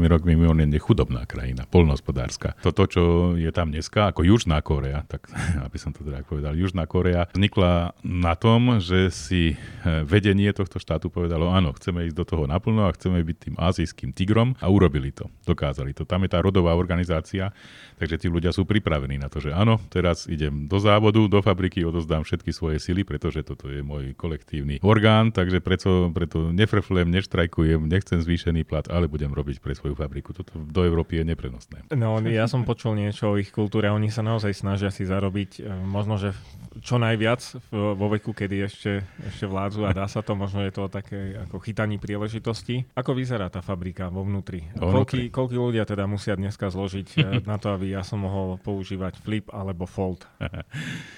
rokmi 0.08 0.32
mimoriadne 0.32 0.80
chudobná 0.80 1.28
krajina, 1.28 1.68
polnohospodárska. 1.68 2.56
Toto, 2.64 2.88
čo 2.88 3.02
je 3.36 3.50
tam 3.52 3.70
dneska, 3.70 4.10
ako 4.10 4.24
Južná 4.24 4.58
Korea, 4.64 5.04
tak 5.04 5.28
aby 5.66 5.76
som 5.76 5.92
to 5.92 6.02
teda 6.06 6.24
povedal, 6.24 6.56
Južná 6.56 6.88
Korea 6.88 6.95
vznikla 7.02 7.92
na 8.04 8.34
tom, 8.38 8.78
že 8.78 9.10
si 9.10 9.54
eh, 9.54 10.04
vedenie 10.06 10.48
tohto 10.54 10.78
štátu 10.78 11.10
povedalo, 11.10 11.50
áno, 11.50 11.74
chceme 11.74 12.06
ísť 12.06 12.16
do 12.16 12.24
toho 12.24 12.44
naplno 12.46 12.86
a 12.86 12.94
chceme 12.94 13.20
byť 13.20 13.36
tým 13.36 13.54
azijským 13.58 14.10
tigrom 14.14 14.54
a 14.62 14.70
urobili 14.70 15.10
to. 15.12 15.28
Dokázali 15.44 15.92
to. 15.92 16.06
Tam 16.06 16.22
je 16.24 16.30
tá 16.32 16.38
rodová 16.40 16.72
organizácia, 16.78 17.52
takže 18.00 18.22
tí 18.22 18.26
ľudia 18.30 18.54
sú 18.54 18.64
pripravení 18.64 19.20
na 19.20 19.26
to, 19.26 19.42
že 19.42 19.52
áno, 19.52 19.80
teraz 19.92 20.28
idem 20.30 20.68
do 20.70 20.78
závodu, 20.80 21.20
do 21.26 21.40
fabriky, 21.40 21.82
odozdám 21.82 22.22
všetky 22.22 22.50
svoje 22.52 22.78
sily, 22.78 23.02
pretože 23.02 23.42
toto 23.42 23.68
je 23.68 23.80
môj 23.80 24.12
kolektívny 24.14 24.80
orgán, 24.80 25.32
takže 25.32 25.60
preto, 25.60 26.08
preto 26.12 26.52
nefreflem, 26.52 27.08
neštrajkujem, 27.10 27.88
nechcem 27.88 28.20
zvýšený 28.22 28.64
plat, 28.64 28.86
ale 28.92 29.10
budem 29.10 29.32
robiť 29.32 29.58
pre 29.60 29.74
svoju 29.74 29.96
fabriku. 29.96 30.36
Toto 30.36 30.56
do 30.56 30.82
Európy 30.84 31.20
je 31.20 31.24
neprenosné. 31.26 31.78
No, 31.92 32.20
ja 32.24 32.46
som 32.46 32.66
počul 32.66 32.98
niečo 32.98 33.34
o 33.34 33.38
ich 33.40 33.50
kultúre. 33.50 33.88
Oni 33.88 34.12
sa 34.12 34.20
naozaj 34.20 34.52
snažia 34.52 34.90
si 34.92 35.08
zarobiť 35.08 35.50
e, 35.58 35.70
možno, 35.84 36.20
že 36.20 36.36
čo 36.86 37.02
najviac 37.02 37.42
vo 37.74 38.06
veku, 38.06 38.30
kedy 38.30 38.62
ešte, 38.62 39.02
ešte 39.26 39.42
vládzu 39.50 39.82
a 39.82 39.90
dá 39.90 40.06
sa 40.06 40.22
to. 40.22 40.38
Možno 40.38 40.62
je 40.62 40.70
to 40.70 40.86
také 40.86 41.34
ako 41.42 41.58
chytaní 41.58 41.98
príležitosti. 41.98 42.86
Ako 42.94 43.10
vyzerá 43.18 43.50
tá 43.50 43.58
fabrika 43.58 44.06
vo 44.06 44.22
vnútri? 44.22 44.70
Koľky, 44.78 45.34
koľky 45.34 45.58
ľudia 45.58 45.82
teda 45.82 46.06
musia 46.06 46.38
dneska 46.38 46.70
zložiť 46.70 47.08
e, 47.18 47.26
na 47.50 47.58
to, 47.58 47.74
aby 47.74 47.90
ja 47.90 48.06
som 48.06 48.22
mohol 48.22 48.62
používať 48.62 49.18
flip 49.18 49.50
alebo 49.50 49.90
fold? 49.90 50.30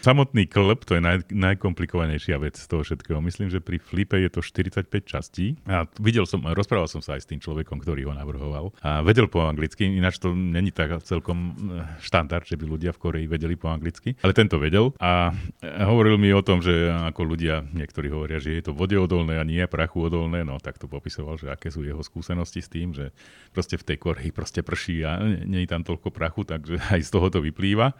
Samotný 0.08 0.48
klep, 0.48 0.88
to 0.88 0.96
je 0.96 1.04
naj, 1.04 1.28
najkomplikovanejšia 1.28 2.40
vec 2.40 2.56
z 2.56 2.64
toho 2.64 2.80
všetkého. 2.80 3.20
Myslím, 3.20 3.52
že 3.52 3.60
pri 3.60 3.76
flipe 3.76 4.16
je 4.16 4.32
to 4.32 4.40
45 4.40 4.88
častí. 5.04 5.60
A 5.68 5.84
videl 6.00 6.24
som, 6.24 6.40
rozprával 6.48 6.88
som 6.88 7.04
sa 7.04 7.20
aj 7.20 7.28
s 7.28 7.28
tým 7.28 7.44
človekom, 7.44 7.76
ktorý 7.84 8.08
ho 8.08 8.16
navrhoval 8.16 8.72
a 8.80 9.04
vedel 9.04 9.28
po 9.28 9.44
anglicky, 9.44 9.84
ináč 9.84 10.16
to 10.16 10.32
není 10.32 10.72
tak 10.72 10.96
celkom 11.04 11.52
e, 11.52 11.84
štandard, 12.00 12.48
že 12.48 12.56
by 12.56 12.64
ľudia 12.64 12.96
v 12.96 13.00
Koreji 13.04 13.26
vedeli 13.28 13.52
po 13.60 13.68
anglicky, 13.68 14.16
ale 14.24 14.32
tento 14.32 14.56
vedel 14.56 14.96
a 14.96 15.36
hovoril 15.62 16.14
mi 16.22 16.30
o 16.30 16.38
tom, 16.38 16.62
že 16.62 16.86
ako 16.86 17.34
ľudia, 17.34 17.66
niektorí 17.74 18.06
hovoria, 18.14 18.38
že 18.38 18.54
je 18.54 18.70
to 18.70 18.76
vodeodolné 18.76 19.42
a 19.42 19.44
nie 19.46 19.62
prachu 19.66 20.06
odolné, 20.06 20.46
no 20.46 20.62
tak 20.62 20.78
to 20.78 20.86
popisoval, 20.86 21.34
že 21.34 21.50
aké 21.50 21.74
sú 21.74 21.82
jeho 21.82 21.98
skúsenosti 21.98 22.62
s 22.62 22.70
tým, 22.70 22.94
že 22.94 23.10
proste 23.50 23.74
v 23.74 23.86
tej 23.90 23.96
Koreji 23.98 24.30
proste 24.30 24.62
prší 24.62 25.02
a 25.02 25.18
nie 25.22 25.66
je 25.66 25.70
tam 25.70 25.82
toľko 25.82 26.14
prachu, 26.14 26.46
takže 26.46 26.78
aj 26.94 27.00
z 27.02 27.10
toho 27.10 27.26
to 27.26 27.42
vyplýva. 27.42 27.98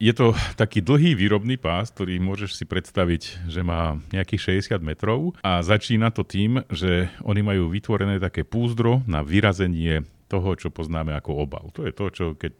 Je 0.00 0.16
to 0.16 0.32
taký 0.56 0.80
dlhý 0.80 1.12
výrobný 1.12 1.60
pás, 1.60 1.92
ktorý 1.92 2.16
môžeš 2.24 2.56
si 2.56 2.64
predstaviť, 2.64 3.52
že 3.52 3.60
má 3.60 4.00
nejakých 4.16 4.64
60 4.64 4.80
metrov 4.80 5.36
a 5.44 5.60
začína 5.60 6.08
to 6.08 6.24
tým, 6.24 6.64
že 6.72 7.12
oni 7.20 7.44
majú 7.44 7.68
vytvorené 7.68 8.16
také 8.16 8.40
púzdro 8.40 9.04
na 9.04 9.20
vyrazenie 9.20 10.08
toho, 10.30 10.54
čo 10.54 10.70
poznáme 10.70 11.10
ako 11.18 11.42
obav. 11.42 11.74
To 11.74 11.82
je 11.82 11.90
to, 11.90 12.06
čo 12.14 12.24
keď 12.38 12.52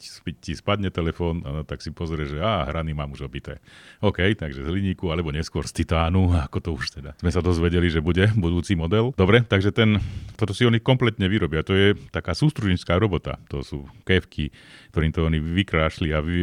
ti 0.43 0.59
spadne 0.59 0.91
telefón, 0.91 1.47
tak 1.71 1.79
si 1.79 1.95
pozrie, 1.95 2.27
že 2.27 2.43
á, 2.43 2.67
hrany 2.67 2.91
mám 2.91 3.15
už 3.15 3.31
obité. 3.31 3.63
OK, 4.03 4.35
takže 4.35 4.67
z 4.67 4.69
hliníku 4.69 5.07
alebo 5.15 5.31
neskôr 5.31 5.63
z 5.63 5.87
titánu, 5.87 6.35
ako 6.51 6.59
to 6.59 6.71
už 6.75 6.99
teda. 6.99 7.15
Sme 7.23 7.31
sa 7.31 7.39
dozvedeli, 7.39 7.87
že 7.87 8.03
bude 8.03 8.27
budúci 8.35 8.75
model. 8.75 9.15
Dobre, 9.15 9.47
takže 9.47 9.71
ten, 9.71 10.03
toto 10.35 10.51
si 10.51 10.67
oni 10.67 10.83
kompletne 10.83 11.31
vyrobia. 11.31 11.63
To 11.63 11.79
je 11.79 11.95
taká 12.11 12.35
sústružnická 12.35 12.99
robota. 12.99 13.39
To 13.55 13.63
sú 13.63 13.87
kevky, 14.03 14.51
ktorým 14.91 15.15
to 15.15 15.27
oni 15.27 15.39
vykrášli 15.39 16.11
a 16.11 16.19
vy, 16.19 16.39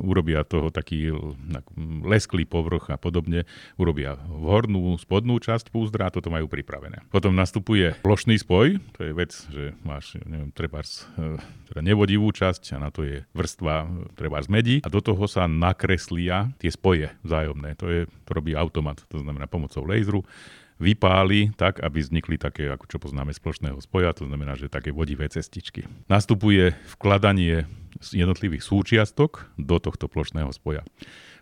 urobia 0.00 0.42
toho 0.42 0.72
taký 0.72 1.12
lesklý 2.04 2.48
povrch 2.48 2.90
a 2.90 2.96
podobne. 2.96 3.44
Urobia 3.76 4.16
hornú, 4.28 4.96
spodnú 4.96 5.36
časť 5.38 5.68
púzdra 5.68 6.08
a 6.08 6.14
toto 6.14 6.32
majú 6.32 6.48
pripravené. 6.48 7.04
Potom 7.12 7.36
nastupuje 7.36 7.94
plošný 8.00 8.40
spoj, 8.40 8.80
to 8.96 9.00
je 9.04 9.12
vec, 9.12 9.32
že 9.52 9.76
máš, 9.84 10.16
neviem, 10.24 10.50
trebárs, 10.50 11.04
e, 11.20 11.36
teda 11.68 11.80
nevodivú 11.84 12.32
časť 12.32 12.74
a 12.74 12.78
na 12.82 12.90
to 12.90 13.04
je 13.04 13.22
vrstva 13.36 13.86
trebárs 14.16 14.48
medí 14.48 14.80
a 14.80 14.88
do 14.88 15.04
toho 15.04 15.28
sa 15.28 15.44
nakreslia 15.44 16.50
tie 16.58 16.72
spoje 16.72 17.12
vzájomné. 17.22 17.76
To, 17.78 17.86
je, 17.86 18.00
to 18.24 18.30
robí 18.32 18.56
automat, 18.56 19.04
to 19.12 19.20
znamená 19.20 19.44
pomocou 19.46 19.84
laseru 19.84 20.24
vypáli 20.80 21.52
tak, 21.54 21.84
aby 21.84 22.00
vznikli 22.00 22.40
také, 22.40 22.72
ako 22.72 22.88
čo 22.88 22.96
poznáme 22.98 23.36
spoločného 23.36 23.76
spoja, 23.84 24.16
to 24.16 24.24
znamená, 24.26 24.56
že 24.56 24.72
také 24.72 24.90
vodivé 24.90 25.28
cestičky. 25.28 25.84
Nastupuje 26.08 26.72
vkladanie 26.96 27.68
jednotlivých 28.00 28.64
súčiastok 28.64 29.52
do 29.60 29.76
tohto 29.76 30.08
plošného 30.08 30.50
spoja. 30.56 30.82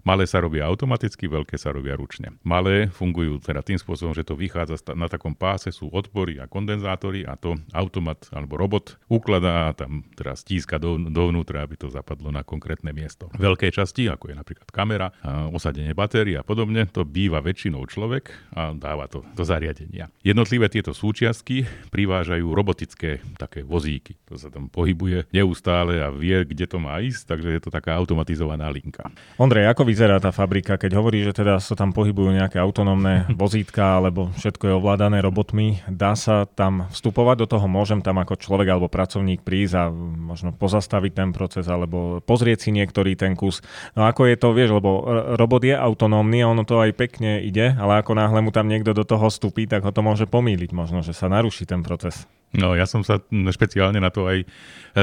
Malé 0.09 0.25
sa 0.25 0.41
robia 0.41 0.65
automaticky, 0.65 1.29
veľké 1.29 1.61
sa 1.61 1.69
robia 1.69 1.93
ručne. 1.93 2.33
Malé 2.41 2.89
fungujú 2.89 3.45
teda 3.45 3.61
tým 3.61 3.77
spôsobom, 3.77 4.17
že 4.17 4.25
to 4.25 4.41
vychádza 4.41 4.81
na 4.97 5.05
takom 5.05 5.37
páse, 5.37 5.69
sú 5.69 5.93
odpory 5.93 6.41
a 6.41 6.49
kondenzátory 6.49 7.29
a 7.29 7.37
to 7.37 7.61
automat 7.77 8.25
alebo 8.33 8.57
robot 8.57 8.97
ukladá 9.13 9.69
a 9.69 9.77
tam 9.77 10.09
teda 10.17 10.33
stíska 10.33 10.81
do, 10.81 10.97
dovnútra, 10.97 11.61
aby 11.61 11.77
to 11.77 11.93
zapadlo 11.93 12.33
na 12.33 12.41
konkrétne 12.41 12.89
miesto. 12.97 13.29
Veľké 13.37 13.69
časti, 13.69 14.09
ako 14.09 14.33
je 14.33 14.37
napríklad 14.41 14.73
kamera, 14.73 15.13
a 15.21 15.53
osadenie 15.53 15.93
batérií 15.93 16.41
a 16.41 16.45
podobne, 16.47 16.89
to 16.89 17.05
býva 17.05 17.45
väčšinou 17.45 17.85
človek 17.85 18.33
a 18.57 18.73
dáva 18.73 19.13
to 19.13 19.21
do 19.37 19.45
zariadenia. 19.45 20.09
Jednotlivé 20.25 20.73
tieto 20.73 20.97
súčiastky 20.97 21.69
privážajú 21.93 22.49
robotické 22.49 23.21
také 23.37 23.61
vozíky. 23.61 24.17
To 24.33 24.41
sa 24.41 24.49
tam 24.49 24.73
pohybuje 24.73 25.29
neustále 25.37 26.01
a 26.01 26.09
vie, 26.09 26.49
kde 26.49 26.65
to 26.65 26.81
má 26.81 26.97
ísť, 27.05 27.29
takže 27.29 27.53
je 27.53 27.61
to 27.61 27.69
taká 27.69 27.93
automatizovaná 27.93 28.73
linka. 28.73 29.13
Ondrej, 29.37 29.69
ako 29.69 29.85
vy 29.85 29.98
vyzerá 29.99 30.23
tá 30.23 30.31
fabrika, 30.31 30.79
keď 30.79 30.95
hovorí, 30.95 31.27
že 31.27 31.35
teda 31.35 31.59
sa 31.59 31.75
tam 31.75 31.91
pohybujú 31.91 32.31
nejaké 32.31 32.63
autonómne 32.63 33.27
vozítka 33.35 33.99
alebo 33.99 34.31
všetko 34.39 34.71
je 34.71 34.79
ovládané 34.79 35.19
robotmi, 35.19 35.83
dá 35.91 36.15
sa 36.15 36.47
tam 36.47 36.87
vstupovať 36.95 37.43
do 37.43 37.47
toho, 37.51 37.67
môžem 37.67 37.99
tam 37.99 38.23
ako 38.23 38.39
človek 38.39 38.79
alebo 38.79 38.87
pracovník 38.87 39.43
prísť 39.43 39.75
a 39.75 39.91
možno 39.91 40.55
pozastaviť 40.55 41.13
ten 41.19 41.31
proces 41.35 41.67
alebo 41.67 42.23
pozrieť 42.23 42.63
si 42.63 42.71
niektorý 42.71 43.19
ten 43.19 43.35
kus. 43.35 43.59
No 43.99 44.07
ako 44.07 44.31
je 44.31 44.39
to, 44.39 44.55
vieš, 44.55 44.79
lebo 44.79 45.03
robot 45.35 45.67
je 45.67 45.75
autonómny 45.75 46.47
a 46.47 46.51
ono 46.55 46.63
to 46.63 46.79
aj 46.79 46.95
pekne 46.95 47.43
ide, 47.43 47.75
ale 47.75 47.99
ako 47.99 48.15
náhle 48.15 48.39
mu 48.39 48.55
tam 48.55 48.71
niekto 48.71 48.95
do 48.95 49.03
toho 49.03 49.27
vstupí, 49.27 49.67
tak 49.67 49.83
ho 49.83 49.91
to 49.91 49.99
môže 49.99 50.31
pomýliť 50.31 50.71
možno, 50.71 51.03
že 51.03 51.11
sa 51.11 51.27
naruší 51.27 51.67
ten 51.67 51.83
proces. 51.83 52.38
No 52.57 52.73
ja 52.73 52.89
som 52.89 53.05
sa 53.05 53.21
špeciálne 53.29 54.01
na 54.01 54.09
to 54.09 54.25
aj, 54.25 54.49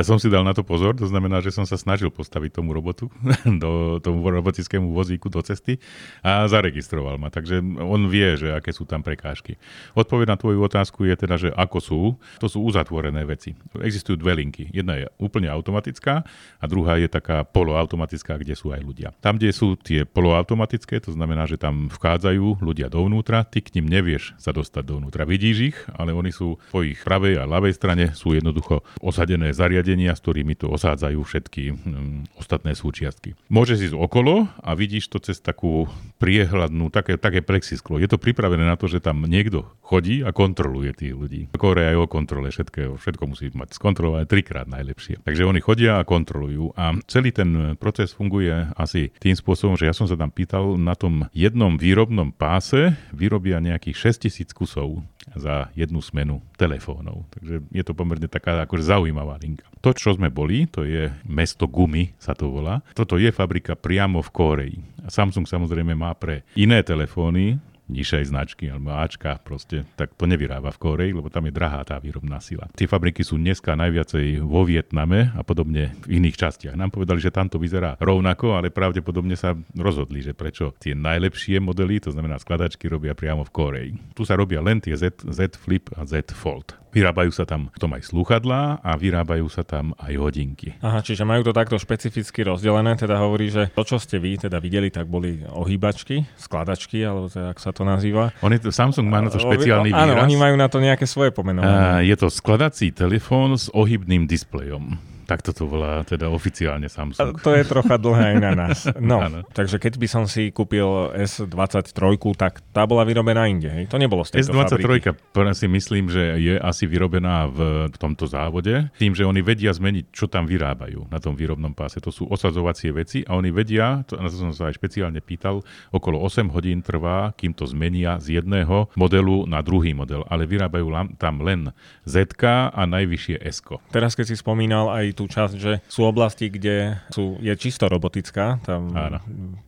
som 0.01 0.17
si 0.17 0.33
dal 0.33 0.41
na 0.41 0.57
to 0.57 0.65
pozor, 0.65 0.97
to 0.97 1.05
znamená, 1.05 1.45
že 1.45 1.53
som 1.53 1.61
sa 1.61 1.77
snažil 1.77 2.09
postaviť 2.09 2.57
tomu 2.57 2.73
robotu, 2.73 3.13
do, 3.61 4.01
tomu 4.01 4.25
robotickému 4.25 4.89
vozíku 4.89 5.29
do 5.29 5.45
cesty 5.45 5.77
a 6.25 6.49
zaregistroval 6.49 7.21
ma, 7.21 7.29
takže 7.29 7.61
on 7.61 8.09
vie, 8.09 8.33
že 8.33 8.49
aké 8.49 8.73
sú 8.73 8.89
tam 8.89 9.05
prekážky. 9.05 9.61
Odpoveď 9.93 10.33
na 10.33 10.37
tvoju 10.41 10.57
otázku 10.65 11.05
je 11.05 11.13
teda, 11.13 11.35
že 11.37 11.49
ako 11.53 11.77
sú, 11.77 12.01
to 12.41 12.49
sú 12.49 12.65
uzatvorené 12.65 13.21
veci. 13.29 13.53
Existujú 13.77 14.17
dve 14.17 14.41
linky. 14.41 14.73
Jedna 14.73 14.97
je 14.97 15.05
úplne 15.21 15.45
automatická 15.45 16.25
a 16.57 16.65
druhá 16.65 16.97
je 16.97 17.05
taká 17.05 17.45
poloautomatická, 17.45 18.41
kde 18.41 18.57
sú 18.57 18.73
aj 18.73 18.81
ľudia. 18.81 19.13
Tam, 19.21 19.37
kde 19.37 19.53
sú 19.53 19.77
tie 19.77 20.01
poloautomatické, 20.01 20.97
to 20.97 21.13
znamená, 21.13 21.45
že 21.45 21.61
tam 21.61 21.93
vchádzajú 21.93 22.57
ľudia 22.57 22.89
dovnútra, 22.89 23.45
ty 23.45 23.61
k 23.61 23.77
nim 23.77 23.85
nevieš 23.85 24.33
sa 24.41 24.49
dostať 24.49 24.81
dovnútra. 24.81 25.29
Vidíš 25.29 25.57
ich, 25.61 25.77
ale 25.93 26.09
oni 26.09 26.33
sú 26.33 26.57
v 26.57 26.69
tvojich 26.73 26.99
pravej 27.05 27.34
a 27.39 27.47
ľavej 27.47 27.73
strane 27.75 28.05
sú 28.17 28.33
jednoducho 28.33 28.81
osadené 28.99 29.51
zariadenia, 29.51 30.15
s 30.15 30.23
ktorými 30.23 30.55
to 30.57 30.71
osádzajú 30.71 31.19
všetky 31.21 31.63
um, 31.71 32.23
ostatné 32.39 32.73
súčiastky. 32.73 33.37
Môžeš 33.51 33.91
ísť 33.91 33.95
okolo 33.95 34.47
a 34.61 34.71
vidíš 34.73 35.11
to 35.11 35.21
cez 35.21 35.39
takú 35.39 35.87
priehľadnú, 36.19 36.89
také, 36.89 37.19
také 37.19 37.43
plexisklo. 37.45 37.99
Je 37.99 38.09
to 38.09 38.21
pripravené 38.21 38.65
na 38.65 38.79
to, 38.79 38.89
že 38.89 39.03
tam 39.03 39.23
niekto 39.27 39.67
chodí 39.83 40.25
a 40.25 40.33
kontroluje 40.33 40.91
tých 40.95 41.13
ľudí. 41.13 41.41
Korea 41.55 41.93
je 41.93 41.99
o 42.01 42.07
kontrole 42.09 42.49
všetkého, 42.49 42.97
všetko 42.97 43.23
musí 43.29 43.51
mať 43.53 43.77
skontrolované 43.77 44.25
trikrát 44.25 44.65
najlepšie. 44.65 45.21
Takže 45.21 45.45
oni 45.45 45.59
chodia 45.61 46.01
a 46.01 46.07
kontrolujú 46.07 46.73
a 46.73 46.97
celý 47.05 47.35
ten 47.35 47.77
proces 47.77 48.15
funguje 48.15 48.51
asi 48.73 49.11
tým 49.21 49.37
spôsobom, 49.37 49.75
že 49.77 49.87
ja 49.87 49.93
som 49.93 50.09
sa 50.09 50.17
tam 50.17 50.31
pýtal, 50.31 50.79
na 50.79 50.97
tom 50.97 51.27
jednom 51.35 51.75
výrobnom 51.75 52.31
páse 52.33 52.95
vyrobia 53.11 53.61
nejakých 53.61 54.15
6000 54.15 54.51
kusov 54.55 55.05
za 55.33 55.73
jednu 55.73 55.99
smenu 56.05 56.45
telefónov. 56.53 57.25
Takže 57.33 57.65
je 57.73 57.83
to 57.83 57.97
pomerne 57.97 58.29
taká 58.29 58.61
akože 58.61 58.85
zaujímavá 58.85 59.41
linka. 59.41 59.65
To, 59.81 59.89
čo 59.91 60.13
sme 60.13 60.29
boli, 60.29 60.69
to 60.69 60.85
je 60.85 61.09
mesto 61.25 61.65
Gumy, 61.65 62.13
sa 62.21 62.37
to 62.37 62.53
volá. 62.53 62.85
Toto 62.93 63.17
je 63.17 63.33
fabrika 63.33 63.73
priamo 63.73 64.21
v 64.21 64.29
Kóreji. 64.29 64.77
Samsung 65.09 65.45
samozrejme 65.49 65.93
má 65.97 66.13
pre 66.13 66.45
iné 66.57 66.85
telefóny 66.85 67.57
nižšej 67.89 68.33
značky 68.33 68.65
alebo 68.69 68.97
Ačka 68.97 69.37
proste, 69.41 69.85
tak 69.95 70.13
to 70.17 70.25
nevyrába 70.25 70.73
v 70.73 70.81
Koreji, 70.81 71.11
lebo 71.13 71.29
tam 71.29 71.45
je 71.45 71.53
drahá 71.53 71.85
tá 71.85 72.01
výrobná 72.01 72.41
sila. 72.41 72.65
Tie 72.73 72.89
fabriky 72.89 73.21
sú 73.21 73.37
dneska 73.37 73.77
najviacej 73.77 74.41
vo 74.41 74.65
Vietname 74.65 75.29
a 75.37 75.41
podobne 75.45 75.93
v 76.05 76.17
iných 76.21 76.35
častiach. 76.37 76.77
Nám 76.77 76.93
povedali, 76.93 77.21
že 77.21 77.33
tam 77.33 77.49
to 77.49 77.61
vyzerá 77.61 77.97
rovnako, 78.01 78.57
ale 78.57 78.73
pravdepodobne 78.73 79.37
sa 79.37 79.53
rozhodli, 79.77 80.25
že 80.25 80.33
prečo 80.33 80.73
tie 80.81 80.97
najlepšie 80.97 81.61
modely, 81.61 82.01
to 82.01 82.09
znamená 82.09 82.41
skladačky, 82.41 82.89
robia 82.89 83.13
priamo 83.13 83.45
v 83.45 83.53
Koreji. 83.53 83.91
Tu 84.17 84.23
sa 84.25 84.33
robia 84.33 84.61
len 84.61 84.81
tie 84.81 84.97
Z, 84.97 85.25
Z 85.29 85.57
Flip 85.57 85.85
a 85.93 86.05
Z 86.05 86.33
Fold. 86.33 86.84
Vyrábajú 86.95 87.27
sa 87.35 87.43
tam 87.43 87.67
v 87.75 87.77
tom 87.77 87.91
aj 87.91 88.07
slúchadlá 88.07 88.79
a 88.79 88.95
vyrábajú 88.95 89.51
sa 89.51 89.67
tam 89.67 89.91
aj 89.99 90.15
hodinky. 90.15 90.79
Aha, 90.79 91.03
čiže 91.03 91.27
majú 91.27 91.43
to 91.43 91.51
takto 91.51 91.75
špecificky 91.75 92.47
rozdelené, 92.47 92.95
teda 92.95 93.19
hovorí, 93.19 93.51
že 93.51 93.67
to, 93.75 93.83
čo 93.83 93.99
ste 93.99 94.15
vy 94.15 94.39
teda 94.39 94.63
videli, 94.63 94.87
tak 94.87 95.11
boli 95.11 95.43
ohýbačky, 95.43 96.23
skladačky, 96.39 97.03
alebo 97.03 97.27
teda, 97.27 97.51
ak 97.51 97.59
sa 97.59 97.75
to 97.75 97.83
nazýva. 97.83 98.31
Oni, 98.39 98.55
Samsung 98.63 99.11
má 99.11 99.19
na 99.19 99.27
to 99.27 99.43
špeciálny 99.43 99.91
výraz. 99.91 100.07
Áno, 100.07 100.23
oni 100.23 100.35
majú 100.39 100.55
na 100.55 100.71
to 100.71 100.79
nejaké 100.79 101.03
svoje 101.03 101.35
pomenovanie. 101.35 102.07
Je 102.07 102.15
to 102.15 102.31
skladací 102.31 102.95
telefón 102.95 103.59
s 103.59 103.67
ohybným 103.75 104.23
displejom. 104.23 105.14
Tak 105.25 105.41
to 105.41 105.51
volá 105.65 106.05
teda 106.05 106.29
oficiálne 106.29 106.85
Samsung. 106.85 107.41
To 107.41 107.51
je 107.53 107.63
trocha 107.65 107.97
dlhé 107.97 108.35
aj 108.35 108.37
na 108.41 108.51
nás. 108.53 108.79
No, 109.01 109.21
takže 109.53 109.77
keď 109.77 109.97
by 109.97 110.07
som 110.07 110.23
si 110.25 110.49
kúpil 110.49 110.85
S23, 111.13 112.17
tak 112.37 112.61
tá 112.73 112.85
bola 112.85 113.05
vyrobená 113.05 113.45
inde, 113.49 113.69
hej? 113.69 113.83
To 113.91 113.97
nebolo 113.97 114.25
z 114.25 114.39
tejto 114.39 114.53
S23 114.55 114.81
fabriky. 114.81 115.53
si 115.53 115.67
myslím, 115.69 116.09
že 116.09 116.37
je 116.37 116.55
asi 116.57 116.85
vyrobená 116.85 117.49
v 117.49 117.59
tomto 117.97 118.25
závode, 118.25 118.89
tým, 118.97 119.13
že 119.13 119.25
oni 119.25 119.41
vedia 119.41 119.73
zmeniť, 119.73 120.13
čo 120.13 120.25
tam 120.29 120.45
vyrábajú 120.45 121.09
na 121.09 121.17
tom 121.17 121.33
výrobnom 121.33 121.73
páse. 121.73 122.01
To 122.01 122.13
sú 122.13 122.29
osadzovacie 122.29 122.93
veci 122.93 123.21
a 123.25 123.37
oni 123.37 123.49
vedia, 123.49 124.05
to, 124.05 124.17
na 124.17 124.29
to 124.29 124.37
som 124.37 124.51
sa 124.53 124.69
aj 124.69 124.77
špeciálne 124.77 125.19
pýtal, 125.23 125.65
okolo 125.89 126.21
8 126.21 126.51
hodín 126.53 126.85
trvá, 126.85 127.33
kým 127.33 127.55
to 127.55 127.65
zmenia 127.65 128.17
z 128.21 128.41
jedného 128.41 128.91
modelu 128.93 129.47
na 129.49 129.63
druhý 129.65 129.95
model, 129.95 130.27
ale 130.27 130.45
vyrábajú 130.45 130.87
tam 131.17 131.41
len 131.41 131.71
Z 132.03 132.37
a 132.45 132.81
najvyššie 132.85 133.41
S. 133.41 133.63
Teraz 133.89 134.13
keď 134.13 134.25
si 134.29 134.35
spomínal 134.35 134.91
aj 134.91 135.14
tú 135.15 135.31
časť, 135.31 135.55
že 135.55 135.79
sú 135.87 136.03
oblasti, 136.03 136.51
kde 136.51 136.99
sú, 137.15 137.39
je 137.39 137.55
čisto 137.55 137.87
robotická, 137.87 138.59
tam. 138.67 138.91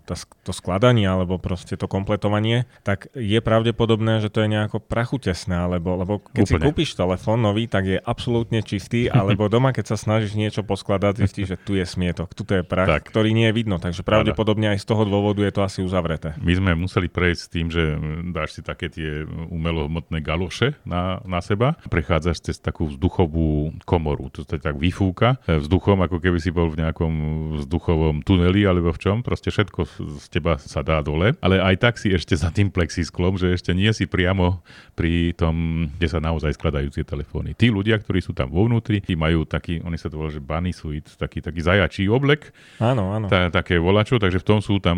Tá, 0.07 0.15
to 0.47 0.55
skladanie 0.55 1.03
alebo 1.03 1.35
proste 1.35 1.75
to 1.75 1.91
kompletovanie, 1.91 2.63
tak 2.87 3.11
je 3.11 3.43
pravdepodobné, 3.43 4.23
že 4.23 4.31
to 4.31 4.39
je 4.39 4.47
nejako 4.47 4.79
prachutesné, 4.79 5.67
alebo, 5.67 5.99
lebo 5.99 6.13
keď 6.31 6.43
Úplne. 6.47 6.51
si 6.55 6.63
kúpiš 6.63 6.89
telefón 6.95 7.43
nový, 7.43 7.67
tak 7.67 7.83
je 7.83 7.99
absolútne 7.99 8.63
čistý, 8.63 9.11
alebo 9.11 9.51
doma, 9.51 9.75
keď 9.75 9.95
sa 9.95 9.97
snažíš 9.99 10.39
niečo 10.39 10.63
poskladať, 10.63 11.27
zistíš, 11.27 11.47
že 11.55 11.57
tu 11.59 11.75
je 11.75 11.83
smietok, 11.83 12.31
tu 12.31 12.47
je 12.47 12.63
prach, 12.63 12.87
tak. 12.87 13.11
ktorý 13.11 13.35
nie 13.35 13.51
je 13.51 13.57
vidno, 13.59 13.83
takže 13.83 14.07
pravdepodobne 14.07 14.71
aj 14.71 14.79
z 14.79 14.87
toho 14.87 15.03
dôvodu 15.03 15.43
je 15.43 15.51
to 15.51 15.61
asi 15.63 15.79
uzavreté. 15.83 16.39
My 16.39 16.55
sme 16.55 16.71
museli 16.79 17.11
prejsť 17.11 17.41
s 17.43 17.51
tým, 17.51 17.67
že 17.67 17.99
dáš 18.31 18.55
si 18.55 18.61
také 18.63 18.87
tie 18.87 19.27
umelohmotné 19.27 20.23
galoše 20.23 20.79
na, 20.87 21.19
na 21.27 21.43
seba, 21.43 21.75
prechádzaš 21.91 22.47
cez 22.47 22.57
takú 22.63 22.87
vzduchovú 22.87 23.75
komoru, 23.83 24.31
to 24.31 24.47
sa 24.47 24.55
tak 24.55 24.79
vyfúka 24.79 25.36
e, 25.45 25.61
vzduchom, 25.61 26.01
ako 26.05 26.17
keby 26.17 26.39
si 26.41 26.49
bol 26.49 26.71
v 26.73 26.81
nejakom 26.81 27.13
vzduchovom 27.63 28.25
tuneli 28.25 28.65
alebo 28.65 28.89
v 28.89 28.99
čom, 28.99 29.21
proste 29.21 29.53
všetko 29.53 29.79
z 30.23 30.25
teba 30.33 30.57
sa 30.57 30.81
dá 30.81 31.03
dole, 31.05 31.37
ale 31.43 31.61
aj 31.61 31.75
tak 31.77 31.93
si 32.01 32.09
ešte 32.09 32.33
za 32.33 32.49
tým 32.49 32.73
plexisklom, 32.73 33.37
že 33.37 33.53
ešte 33.53 33.75
nie 33.77 33.89
si 33.93 34.09
priamo 34.09 34.61
pri 34.97 35.37
tom, 35.37 35.87
kde 35.97 36.07
sa 36.09 36.17
naozaj 36.17 36.57
skladajú 36.57 36.89
tie 36.93 37.05
telefóny. 37.05 37.53
Tí 37.53 37.69
ľudia, 37.69 38.01
ktorí 38.01 38.23
sú 38.23 38.33
tam 38.33 38.49
vo 38.49 38.65
vnútri, 38.65 39.03
tí 39.03 39.13
majú 39.13 39.45
taký, 39.45 39.81
oni 39.85 39.97
sa 39.99 40.09
to 40.09 40.17
volá, 40.17 40.33
že 40.33 40.41
bunny 40.41 40.73
suite, 40.73 41.13
taký, 41.19 41.43
taký 41.43 41.61
zajačí 41.61 42.09
oblek, 42.09 42.49
áno, 42.81 43.13
áno. 43.13 43.27
Tá, 43.29 43.49
také 43.53 43.77
volačo, 43.77 44.17
takže 44.17 44.41
v 44.41 44.47
tom 44.47 44.59
sú 44.63 44.81
tam 44.81 44.97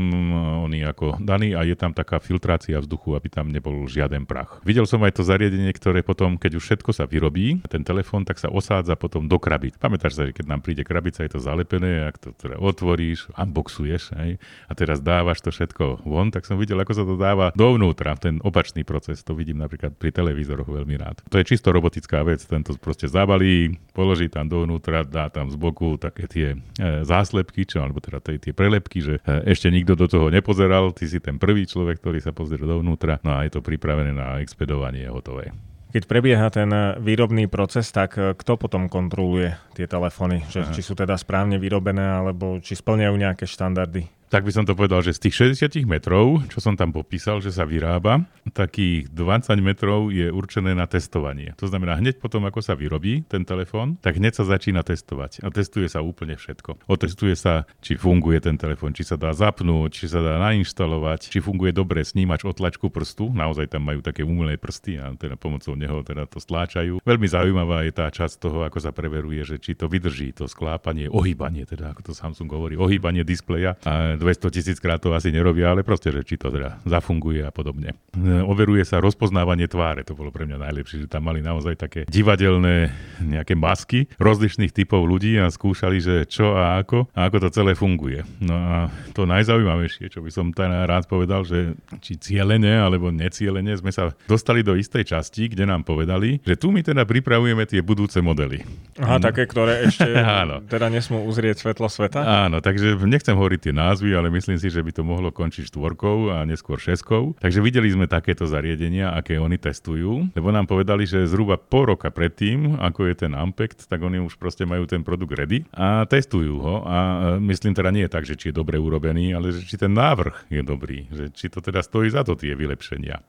oni 0.65 0.85
ako 0.85 1.19
daní 1.21 1.53
a 1.53 1.65
je 1.65 1.75
tam 1.75 1.91
taká 1.91 2.21
filtrácia 2.21 2.79
vzduchu, 2.79 3.17
aby 3.17 3.27
tam 3.27 3.49
nebol 3.49 3.85
žiaden 3.89 4.23
prach. 4.23 4.61
Videl 4.63 4.85
som 4.85 5.01
aj 5.03 5.19
to 5.19 5.23
zariadenie, 5.25 5.71
ktoré 5.73 6.05
potom, 6.05 6.37
keď 6.37 6.59
už 6.59 6.63
všetko 6.63 6.91
sa 6.93 7.09
vyrobí, 7.09 7.61
ten 7.67 7.81
telefón, 7.81 8.23
tak 8.23 8.37
sa 8.37 8.51
osádza 8.53 8.93
potom 8.93 9.25
do 9.25 9.37
krabic. 9.41 9.75
Pamätáš 9.81 10.13
sa, 10.15 10.23
keď 10.31 10.45
nám 10.47 10.61
príde 10.61 10.83
krabica, 10.85 11.25
je 11.25 11.31
to 11.35 11.39
zalepené, 11.41 12.07
ak 12.09 12.17
to 12.17 12.29
teda 12.35 12.57
otvoríš, 12.59 13.29
unboxuješ 13.35 14.15
aj, 14.15 14.29
a 14.67 14.71
teraz 14.73 14.99
dávaš 14.99 15.43
to 15.43 15.49
všetko 15.53 16.03
von, 16.03 16.31
tak 16.33 16.45
som 16.45 16.59
videl, 16.59 16.79
ako 16.79 16.93
sa 16.93 17.03
to 17.03 17.15
dáva 17.15 17.51
dovnútra, 17.55 18.15
ten 18.19 18.39
opačný 18.43 18.83
proces. 18.83 19.21
To 19.27 19.35
vidím 19.35 19.61
napríklad 19.61 19.95
pri 19.95 20.09
televízoroch 20.13 20.67
veľmi 20.67 20.95
rád. 20.99 21.21
To 21.29 21.37
je 21.37 21.47
čisto 21.47 21.69
robotická 21.69 22.23
vec, 22.25 22.41
tento 22.43 22.75
proste 22.79 23.05
zabalí, 23.11 23.77
položí 23.93 24.31
tam 24.31 24.47
dovnútra, 24.47 25.05
dá 25.05 25.29
tam 25.29 25.51
z 25.51 25.57
boku 25.59 25.99
také 25.99 26.25
tie 26.25 26.47
e, 26.55 26.57
záslepky, 27.05 27.67
čo, 27.67 27.83
alebo 27.83 28.01
teda 28.01 28.23
tie, 28.23 28.41
tie 28.41 28.53
prelepky, 28.55 28.99
že 29.03 29.15
e, 29.23 29.49
ešte 29.49 29.69
nikto 29.69 29.93
do 29.93 30.07
toho 30.09 30.27
nepozeral, 30.33 30.91
ty 30.95 31.05
si 31.05 31.21
ten 31.21 31.37
prvý 31.37 31.67
človek, 31.67 32.01
ktorý 32.01 32.19
sa 32.23 32.31
pozrie 32.31 32.61
dovnútra, 32.61 33.21
no 33.21 33.37
a 33.37 33.45
je 33.45 33.53
to 33.53 33.61
pripravené 33.61 34.15
na 34.15 34.41
expedovanie 34.41 35.05
hotové. 35.11 35.51
Keď 35.89 36.03
prebieha 36.05 36.47
ten 36.53 36.69
výrobný 37.01 37.49
proces, 37.49 37.89
tak 37.89 38.13
e, 38.13 38.37
kto 38.37 38.61
potom 38.61 38.85
kontroluje 38.85 39.57
tie 39.73 39.89
telefóny? 39.89 40.45
Že, 40.45 40.77
či 40.77 40.81
sú 40.85 40.93
teda 40.93 41.17
správne 41.17 41.57
vyrobené, 41.57 42.05
alebo 42.05 42.61
či 42.61 42.77
splňajú 42.77 43.15
nejaké 43.17 43.49
štandardy? 43.49 44.18
Tak 44.29 44.45
by 44.45 44.51
som 44.53 44.63
to 44.63 44.77
povedal, 44.77 45.01
že 45.01 45.17
z 45.17 45.27
tých 45.27 45.57
60 45.57 45.89
metrov, 45.89 46.45
čo 46.53 46.61
som 46.61 46.77
tam 46.77 46.93
popísal, 46.93 47.41
že 47.41 47.49
sa 47.49 47.65
vyrába, 47.65 48.29
takých 48.53 49.09
20 49.09 49.57
metrov 49.57 50.13
je 50.13 50.29
určené 50.29 50.77
na 50.77 50.85
testovanie. 50.85 51.57
To 51.57 51.65
znamená, 51.65 51.97
hneď 51.97 52.21
potom, 52.21 52.45
ako 52.45 52.61
sa 52.61 52.77
vyrobí 52.77 53.25
ten 53.25 53.41
telefón, 53.41 53.97
tak 54.05 54.21
hneď 54.21 54.37
sa 54.37 54.45
začína 54.45 54.85
testovať. 54.85 55.41
A 55.41 55.49
testuje 55.49 55.89
sa 55.89 56.05
úplne 56.05 56.37
všetko. 56.37 56.85
Otestuje 56.85 57.33
sa, 57.33 57.65
či 57.81 57.97
funguje 57.97 58.37
ten 58.37 58.53
telefón, 58.53 58.93
či 58.93 59.01
sa 59.01 59.17
dá 59.17 59.33
zapnúť, 59.33 59.89
či 59.89 60.05
sa 60.05 60.21
dá 60.21 60.37
nainštalovať, 60.37 61.33
či 61.33 61.41
funguje 61.41 61.73
dobre 61.73 62.05
snímač 62.05 62.45
otlačku 62.45 62.93
prstu. 62.93 63.33
Naozaj 63.33 63.73
tam 63.73 63.89
majú 63.89 64.05
také 64.05 64.21
umelé 64.21 64.61
prsty 64.61 65.01
a 65.01 65.09
teda 65.17 65.41
pomocou 65.41 65.73
neho 65.73 66.05
teda 66.05 66.29
to 66.29 66.37
stláčajú. 66.37 67.01
Veľmi 67.01 67.25
zaujímavá 67.25 67.81
je 67.89 67.93
tá 67.97 68.05
časť 68.13 68.37
toho, 68.37 68.61
ako 68.61 68.77
sa 68.77 68.93
preveruje, 68.93 69.41
že 69.41 69.57
či 69.57 69.73
to 69.73 69.89
vydrží, 69.89 70.37
to 70.37 70.45
sklápanie, 70.45 71.09
ohýbanie, 71.09 71.65
teda 71.65 71.97
ako 71.97 72.11
to 72.11 72.13
Samsung 72.13 72.49
hovorí, 72.53 72.77
ohýbanie 72.77 73.25
displeja. 73.25 73.73
A 73.87 74.18
200 74.19 74.51
tisíc 74.51 74.77
krát 74.83 74.99
to 74.99 75.15
asi 75.15 75.31
nerobia, 75.31 75.71
ale 75.71 75.87
proste, 75.87 76.11
že 76.11 76.27
či 76.27 76.35
to 76.35 76.51
teda 76.51 76.83
zafunguje 76.83 77.41
a 77.47 77.51
podobne. 77.55 77.95
E, 78.11 78.43
overuje 78.43 78.83
sa 78.83 78.99
rozpoznávanie 78.99 79.71
tváre, 79.71 80.03
to 80.03 80.13
bolo 80.13 80.29
pre 80.29 80.43
mňa 80.43 80.59
najlepšie, 80.59 81.07
že 81.07 81.11
tam 81.11 81.31
mali 81.31 81.39
naozaj 81.39 81.79
také 81.79 82.01
divadelné 82.11 82.91
nejaké 83.23 83.55
masky 83.55 84.11
rozličných 84.19 84.75
typov 84.75 85.07
ľudí 85.07 85.39
a 85.39 85.47
skúšali, 85.47 86.03
že 86.03 86.15
čo 86.27 86.59
a 86.59 86.83
ako 86.83 87.07
a 87.15 87.31
ako 87.31 87.47
to 87.47 87.49
celé 87.55 87.71
funguje. 87.73 88.27
No 88.43 88.55
a 88.59 88.77
to 89.15 89.23
najzaujímavejšie, 89.23 90.11
čo 90.11 90.19
by 90.19 90.29
som 90.29 90.51
teda 90.51 90.83
rád 90.83 91.07
povedal, 91.07 91.47
že 91.47 91.79
či 92.03 92.19
cieľene 92.19 92.83
alebo 92.83 93.13
necielene 93.13 93.71
sme 93.79 93.95
sa 93.95 94.11
dostali 94.27 94.61
do 94.65 94.75
istej 94.75 95.15
časti, 95.15 95.47
kde 95.47 95.63
nám 95.63 95.87
povedali, 95.87 96.43
že 96.43 96.59
tu 96.59 96.75
my 96.75 96.83
teda 96.83 97.07
pripravujeme 97.07 97.63
tie 97.63 97.79
budúce 97.79 98.19
modely. 98.19 98.65
Aha, 98.99 99.17
no. 99.17 99.23
také, 99.23 99.47
ktoré 99.47 99.87
ešte 99.87 100.09
teda 100.73 100.87
nesmú 100.91 101.23
uzrieť 101.23 101.63
svetlo 101.63 101.87
sveta? 101.87 102.49
Áno, 102.49 102.59
takže 102.59 102.97
nechcem 103.05 103.37
hovoriť 103.37 103.69
tie 103.69 103.73
názvy, 103.73 104.08
názvy, 104.09 104.17
ale 104.17 104.33
myslím 104.33 104.57
si, 104.57 104.73
že 104.73 104.81
by 104.81 104.91
to 104.91 105.03
mohlo 105.05 105.29
končiť 105.29 105.69
štvorkou 105.69 106.33
a 106.33 106.41
neskôr 106.45 106.81
šeskou. 106.81 107.37
Takže 107.37 107.61
videli 107.61 107.93
sme 107.93 108.09
takéto 108.09 108.49
zariadenia, 108.49 109.13
aké 109.13 109.37
oni 109.37 109.61
testujú, 109.61 110.33
lebo 110.33 110.49
nám 110.49 110.65
povedali, 110.65 111.05
že 111.05 111.29
zhruba 111.29 111.61
pol 111.61 111.93
roka 111.93 112.09
predtým, 112.09 112.81
ako 112.81 113.05
je 113.05 113.15
ten 113.25 113.31
Ampect, 113.37 113.85
tak 113.85 114.01
oni 114.01 114.17
už 114.17 114.41
proste 114.41 114.65
majú 114.65 114.89
ten 114.89 115.05
produkt 115.05 115.37
ready 115.37 115.61
a 115.77 116.09
testujú 116.09 116.57
ho 116.57 116.75
a 116.89 116.97
myslím 117.37 117.77
teda 117.77 117.93
nie 117.93 118.09
je 118.09 118.11
tak, 118.11 118.25
že 118.25 118.33
či 118.33 118.49
je 118.49 118.57
dobre 118.57 118.81
urobený, 118.81 119.37
ale 119.37 119.53
že 119.53 119.61
či 119.61 119.77
ten 119.77 119.93
návrh 119.93 120.49
je 120.49 120.61
dobrý, 120.65 121.05
že 121.13 121.29
či 121.29 121.53
to 121.53 121.61
teda 121.61 121.85
stojí 121.85 122.09
za 122.09 122.25
to 122.25 122.33
tie 122.33 122.57
vylepšenia. 122.57 123.21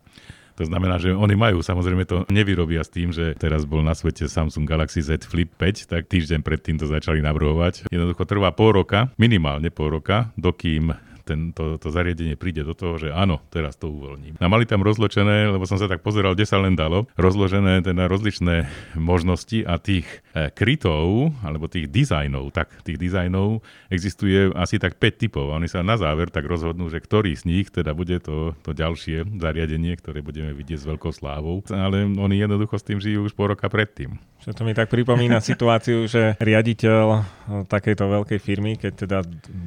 To 0.60 0.68
znamená, 0.68 1.00
že 1.00 1.16
oni 1.16 1.40
majú, 1.40 1.64
samozrejme 1.64 2.04
to 2.04 2.28
nevyrobia 2.28 2.84
s 2.84 2.92
tým, 2.92 3.16
že 3.16 3.32
teraz 3.40 3.64
bol 3.64 3.80
na 3.80 3.96
svete 3.96 4.28
Samsung 4.28 4.68
Galaxy 4.68 5.00
Z 5.00 5.24
Flip 5.24 5.48
5, 5.48 5.88
tak 5.88 6.04
týždeň 6.04 6.44
predtým 6.44 6.76
to 6.76 6.84
začali 6.84 7.24
navrhovať. 7.24 7.88
Jednoducho 7.88 8.28
trvá 8.28 8.52
pol 8.52 8.76
roka, 8.76 9.08
minimálne 9.16 9.72
pol 9.72 9.96
roka, 9.96 10.36
dokým 10.36 10.92
ten, 11.30 11.54
to, 11.54 11.78
to 11.78 11.94
zariadenie 11.94 12.34
príde 12.34 12.66
do 12.66 12.74
toho, 12.74 12.98
že 12.98 13.14
áno, 13.14 13.38
teraz 13.54 13.78
to 13.78 13.86
uvoľním. 13.86 14.42
A 14.42 14.50
mali 14.50 14.66
tam 14.66 14.82
rozločené, 14.82 15.46
lebo 15.54 15.62
som 15.62 15.78
sa 15.78 15.86
tak 15.86 16.02
pozeral, 16.02 16.34
kde 16.34 16.50
sa 16.50 16.58
len 16.58 16.74
dalo, 16.74 17.06
rozložené 17.14 17.86
teda 17.86 18.10
rozličné 18.10 18.66
možnosti 18.98 19.62
a 19.62 19.78
tých 19.78 20.10
e, 20.34 20.50
krytov, 20.50 21.30
alebo 21.46 21.70
tých 21.70 21.86
dizajnov, 21.86 22.50
tak 22.50 22.82
tých 22.82 22.98
dizajnov 22.98 23.62
existuje 23.94 24.50
asi 24.58 24.82
tak 24.82 24.98
5 24.98 25.22
typov. 25.22 25.54
A 25.54 25.62
oni 25.62 25.70
sa 25.70 25.86
na 25.86 25.94
záver 25.94 26.34
tak 26.34 26.50
rozhodnú, 26.50 26.90
že 26.90 26.98
ktorý 26.98 27.38
z 27.38 27.46
nich 27.46 27.66
teda 27.70 27.94
bude 27.94 28.18
to, 28.18 28.58
to 28.66 28.74
ďalšie 28.74 29.38
zariadenie, 29.38 29.94
ktoré 29.94 30.24
budeme 30.24 30.50
vidieť 30.50 30.82
s 30.82 30.88
veľkou 30.88 31.14
slávou. 31.14 31.62
Ale 31.70 32.02
oni 32.08 32.36
jednoducho 32.42 32.80
s 32.80 32.86
tým 32.86 32.98
žijú 32.98 33.28
už 33.28 33.36
po 33.36 33.46
roka 33.46 33.70
predtým. 33.70 34.18
Čo 34.40 34.56
to 34.56 34.64
mi 34.64 34.72
tak 34.72 34.88
pripomína 34.88 35.38
situáciu, 35.52 36.08
že 36.08 36.34
riaditeľ 36.40 37.04
e, 37.12 37.20
takejto 37.68 38.04
veľkej 38.08 38.38
firmy, 38.40 38.80
keď 38.80 38.92
teda 39.06 39.18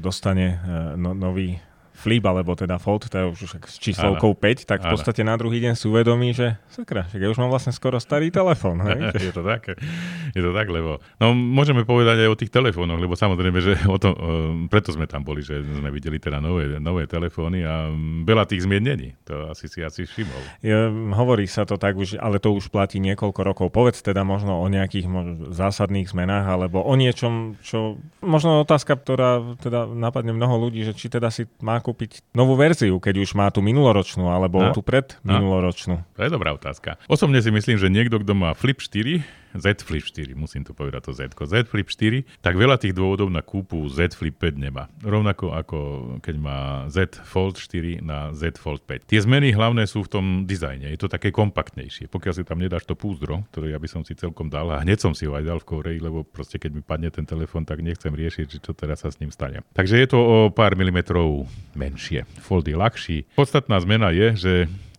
dostane 0.02 0.58
e, 0.58 0.98
no, 0.98 1.14
nový 1.14 1.53
Flip 2.04 2.24
alebo 2.28 2.52
teda 2.60 2.76
Fold, 2.84 3.08
to 3.08 3.16
je 3.16 3.26
už 3.32 3.40
s 3.64 3.80
číslovkou 3.80 4.36
5, 4.36 4.68
tak 4.68 4.84
v 4.84 4.92
podstate 4.92 5.24
na 5.24 5.40
druhý 5.40 5.64
deň 5.64 5.80
si 5.80 5.88
uvedomí, 5.88 6.36
že 6.36 6.60
sakra, 6.68 7.08
že 7.08 7.24
ja 7.24 7.32
už 7.32 7.40
mám 7.40 7.48
vlastne 7.48 7.72
skoro 7.72 7.96
starý 8.04 8.28
telefón. 8.28 8.84
je 9.16 9.32
to 9.32 9.40
tak, 9.40 9.80
je 10.36 10.42
to 10.44 10.52
tak, 10.52 10.68
lebo 10.68 11.00
no 11.24 11.32
môžeme 11.32 11.88
povedať 11.88 12.28
aj 12.28 12.30
o 12.30 12.36
tých 12.36 12.52
telefónoch, 12.52 13.00
lebo 13.00 13.16
samozrejme, 13.16 13.60
že 13.64 13.80
o 13.88 13.96
to, 13.96 14.12
preto 14.68 14.92
sme 14.92 15.08
tam 15.08 15.24
boli, 15.24 15.40
že 15.40 15.64
sme 15.64 15.88
videli 15.96 16.20
teda 16.20 16.44
nové, 16.44 16.76
nové 16.84 17.08
telefóny 17.08 17.64
a 17.64 17.88
veľa 18.28 18.44
tých 18.52 18.68
zmien 18.68 18.84
není. 18.84 19.16
To 19.32 19.48
asi 19.48 19.72
si 19.72 19.80
asi 19.80 20.04
všimol. 20.04 20.42
Je, 20.60 20.76
hovorí 21.16 21.48
sa 21.48 21.64
to 21.64 21.80
tak 21.80 21.96
už, 21.96 22.20
ale 22.20 22.44
to 22.44 22.52
už 22.52 22.68
platí 22.68 23.00
niekoľko 23.00 23.42
rokov. 23.48 23.66
Povedz 23.72 24.04
teda 24.04 24.28
možno 24.28 24.60
o 24.60 24.68
nejakých 24.68 25.08
zásadných 25.56 26.12
zmenách 26.12 26.52
alebo 26.52 26.84
o 26.84 26.94
niečom, 27.00 27.56
čo 27.64 27.96
možno 28.20 28.68
otázka, 28.68 29.00
ktorá 29.00 29.56
teda 29.62 29.88
napadne 29.88 30.36
mnoho 30.36 30.68
ľudí, 30.68 30.84
že 30.84 30.98
či 30.98 31.08
teda 31.08 31.32
si 31.32 31.48
má 31.62 31.80
kúpiť 31.94 32.34
novú 32.34 32.58
verziu, 32.58 32.98
keď 32.98 33.22
už 33.22 33.38
má 33.38 33.54
tú 33.54 33.62
minuloročnú 33.62 34.34
alebo 34.34 34.58
no. 34.58 34.74
tú 34.74 34.82
pred 34.82 35.14
minuloročnú? 35.22 36.02
To 36.18 36.22
je 36.26 36.30
dobrá 36.34 36.58
otázka. 36.58 36.98
Osobne 37.06 37.38
si 37.46 37.54
myslím, 37.54 37.78
že 37.78 37.94
niekto, 37.94 38.18
kto 38.18 38.34
má 38.34 38.58
Flip 38.58 38.82
4, 38.82 39.22
Z 39.54 39.86
Flip 39.86 40.04
4, 40.04 40.34
musím 40.34 40.66
to 40.66 40.74
povedať 40.74 41.10
to 41.10 41.12
Z, 41.14 41.34
Z 41.34 41.70
Flip 41.70 41.88
4, 41.88 42.42
tak 42.42 42.58
veľa 42.58 42.82
tých 42.82 42.98
dôvodov 42.98 43.30
na 43.30 43.46
kúpu 43.46 43.86
Z 43.90 44.18
Flip 44.18 44.34
5 44.34 44.58
nemá. 44.58 44.90
Rovnako 45.06 45.54
ako 45.54 45.78
keď 46.20 46.36
má 46.38 46.60
Z 46.90 47.22
Fold 47.24 47.62
4 47.62 48.02
na 48.02 48.34
Z 48.34 48.58
Fold 48.58 48.86
5. 48.86 49.10
Tie 49.10 49.20
zmeny 49.22 49.54
hlavné 49.54 49.86
sú 49.86 50.06
v 50.06 50.10
tom 50.10 50.26
dizajne. 50.50 50.90
Je 50.90 51.00
to 51.00 51.12
také 51.12 51.30
kompaktnejšie. 51.30 52.10
Pokiaľ 52.10 52.34
si 52.34 52.44
tam 52.44 52.60
nedáš 52.60 52.84
to 52.90 52.98
púzdro, 52.98 53.46
ktoré 53.54 53.74
ja 53.76 53.80
by 53.80 53.88
som 53.90 54.02
si 54.02 54.18
celkom 54.18 54.50
dal 54.50 54.70
a 54.74 54.82
hneď 54.82 55.00
som 55.02 55.14
si 55.14 55.30
ho 55.30 55.34
aj 55.38 55.46
dal 55.46 55.60
v 55.62 55.70
Koreji, 55.70 56.00
lebo 56.02 56.26
proste 56.26 56.58
keď 56.58 56.72
mi 56.74 56.82
padne 56.82 57.14
ten 57.14 57.28
telefón, 57.28 57.64
tak 57.64 57.86
nechcem 57.86 58.14
riešiť, 58.14 58.64
čo 58.64 58.72
teraz 58.74 59.06
sa 59.06 59.10
s 59.14 59.20
ním 59.22 59.30
stane. 59.30 59.62
Takže 59.76 59.96
je 60.00 60.08
to 60.10 60.20
o 60.20 60.38
pár 60.50 60.74
milimetrov 60.80 61.46
menšie. 61.78 62.26
Fold 62.42 62.66
je 62.68 62.78
ľahší. 62.78 63.18
Podstatná 63.38 63.78
zmena 63.82 64.10
je, 64.16 64.28
že 64.36 64.54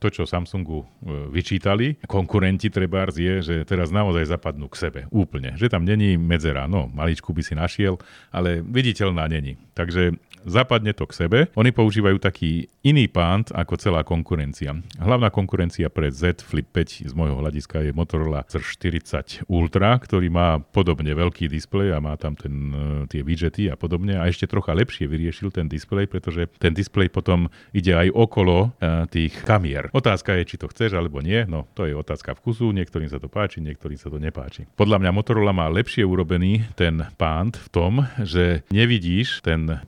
to, 0.05 0.13
čo 0.13 0.29
Samsungu 0.29 0.85
e, 0.85 0.87
vyčítali, 1.33 1.97
konkurenti 2.05 2.69
trebárs 2.69 3.17
je, 3.17 3.41
že 3.41 3.55
teraz 3.65 3.89
naozaj 3.89 4.29
zapadnú 4.29 4.69
k 4.69 4.77
sebe 4.77 5.01
úplne. 5.09 5.57
Že 5.57 5.73
tam 5.73 5.89
není 5.89 6.21
medzera, 6.21 6.69
no 6.69 6.93
maličku 6.93 7.33
by 7.33 7.41
si 7.41 7.57
našiel, 7.57 7.97
ale 8.29 8.61
viditeľná 8.61 9.25
není. 9.33 9.57
Takže 9.73 10.13
zapadne 10.45 10.93
to 10.93 11.09
k 11.09 11.27
sebe. 11.27 11.39
Oni 11.59 11.75
používajú 11.75 12.21
taký 12.21 12.69
iný 12.85 13.09
pant 13.09 13.49
ako 13.51 13.75
celá 13.81 14.01
konkurencia. 14.05 14.77
Hlavná 15.01 15.33
konkurencia 15.33 15.89
pre 15.89 16.13
Z 16.13 16.45
Flip 16.45 16.69
5 16.69 17.09
z 17.09 17.13
môjho 17.17 17.41
hľadiska 17.41 17.85
je 17.85 17.93
Motorola 17.97 18.45
Z40 18.47 19.49
Ultra, 19.49 19.97
ktorý 19.99 20.29
má 20.29 20.61
podobne 20.61 21.13
veľký 21.17 21.49
displej 21.49 21.97
a 21.97 21.99
má 21.99 22.15
tam 22.21 22.37
ten, 22.37 22.55
e, 22.73 23.11
tie 23.11 23.25
widgety 23.25 23.73
a 23.73 23.77
podobne 23.77 24.21
a 24.21 24.29
ešte 24.29 24.47
trocha 24.47 24.77
lepšie 24.77 25.09
vyriešil 25.09 25.51
ten 25.51 25.67
displej, 25.67 26.07
pretože 26.07 26.47
ten 26.61 26.77
displej 26.77 27.09
potom 27.09 27.49
ide 27.73 27.95
aj 27.97 28.09
okolo 28.15 28.71
uh, 28.71 29.05
tých 29.11 29.35
kamier. 29.43 29.91
Otázka 29.91 30.37
je, 30.39 30.55
či 30.55 30.57
to 30.61 30.71
chceš 30.71 30.95
alebo 30.95 31.23
nie, 31.23 31.47
no 31.47 31.67
to 31.75 31.89
je 31.89 31.95
otázka 31.95 32.37
vkusu, 32.39 32.71
niektorým 32.71 33.11
sa 33.11 33.19
to 33.19 33.27
páči, 33.31 33.63
niektorým 33.63 33.99
sa 33.99 34.11
to 34.11 34.19
nepáči. 34.19 34.67
Podľa 34.79 35.01
mňa 35.03 35.11
Motorola 35.11 35.53
má 35.55 35.67
lepšie 35.71 36.03
urobený 36.07 36.67
ten 36.79 37.07
pant 37.19 37.55
v 37.55 37.69
tom, 37.71 37.93
že 38.23 38.67
nevidíš 38.71 39.43
ten 39.43 39.83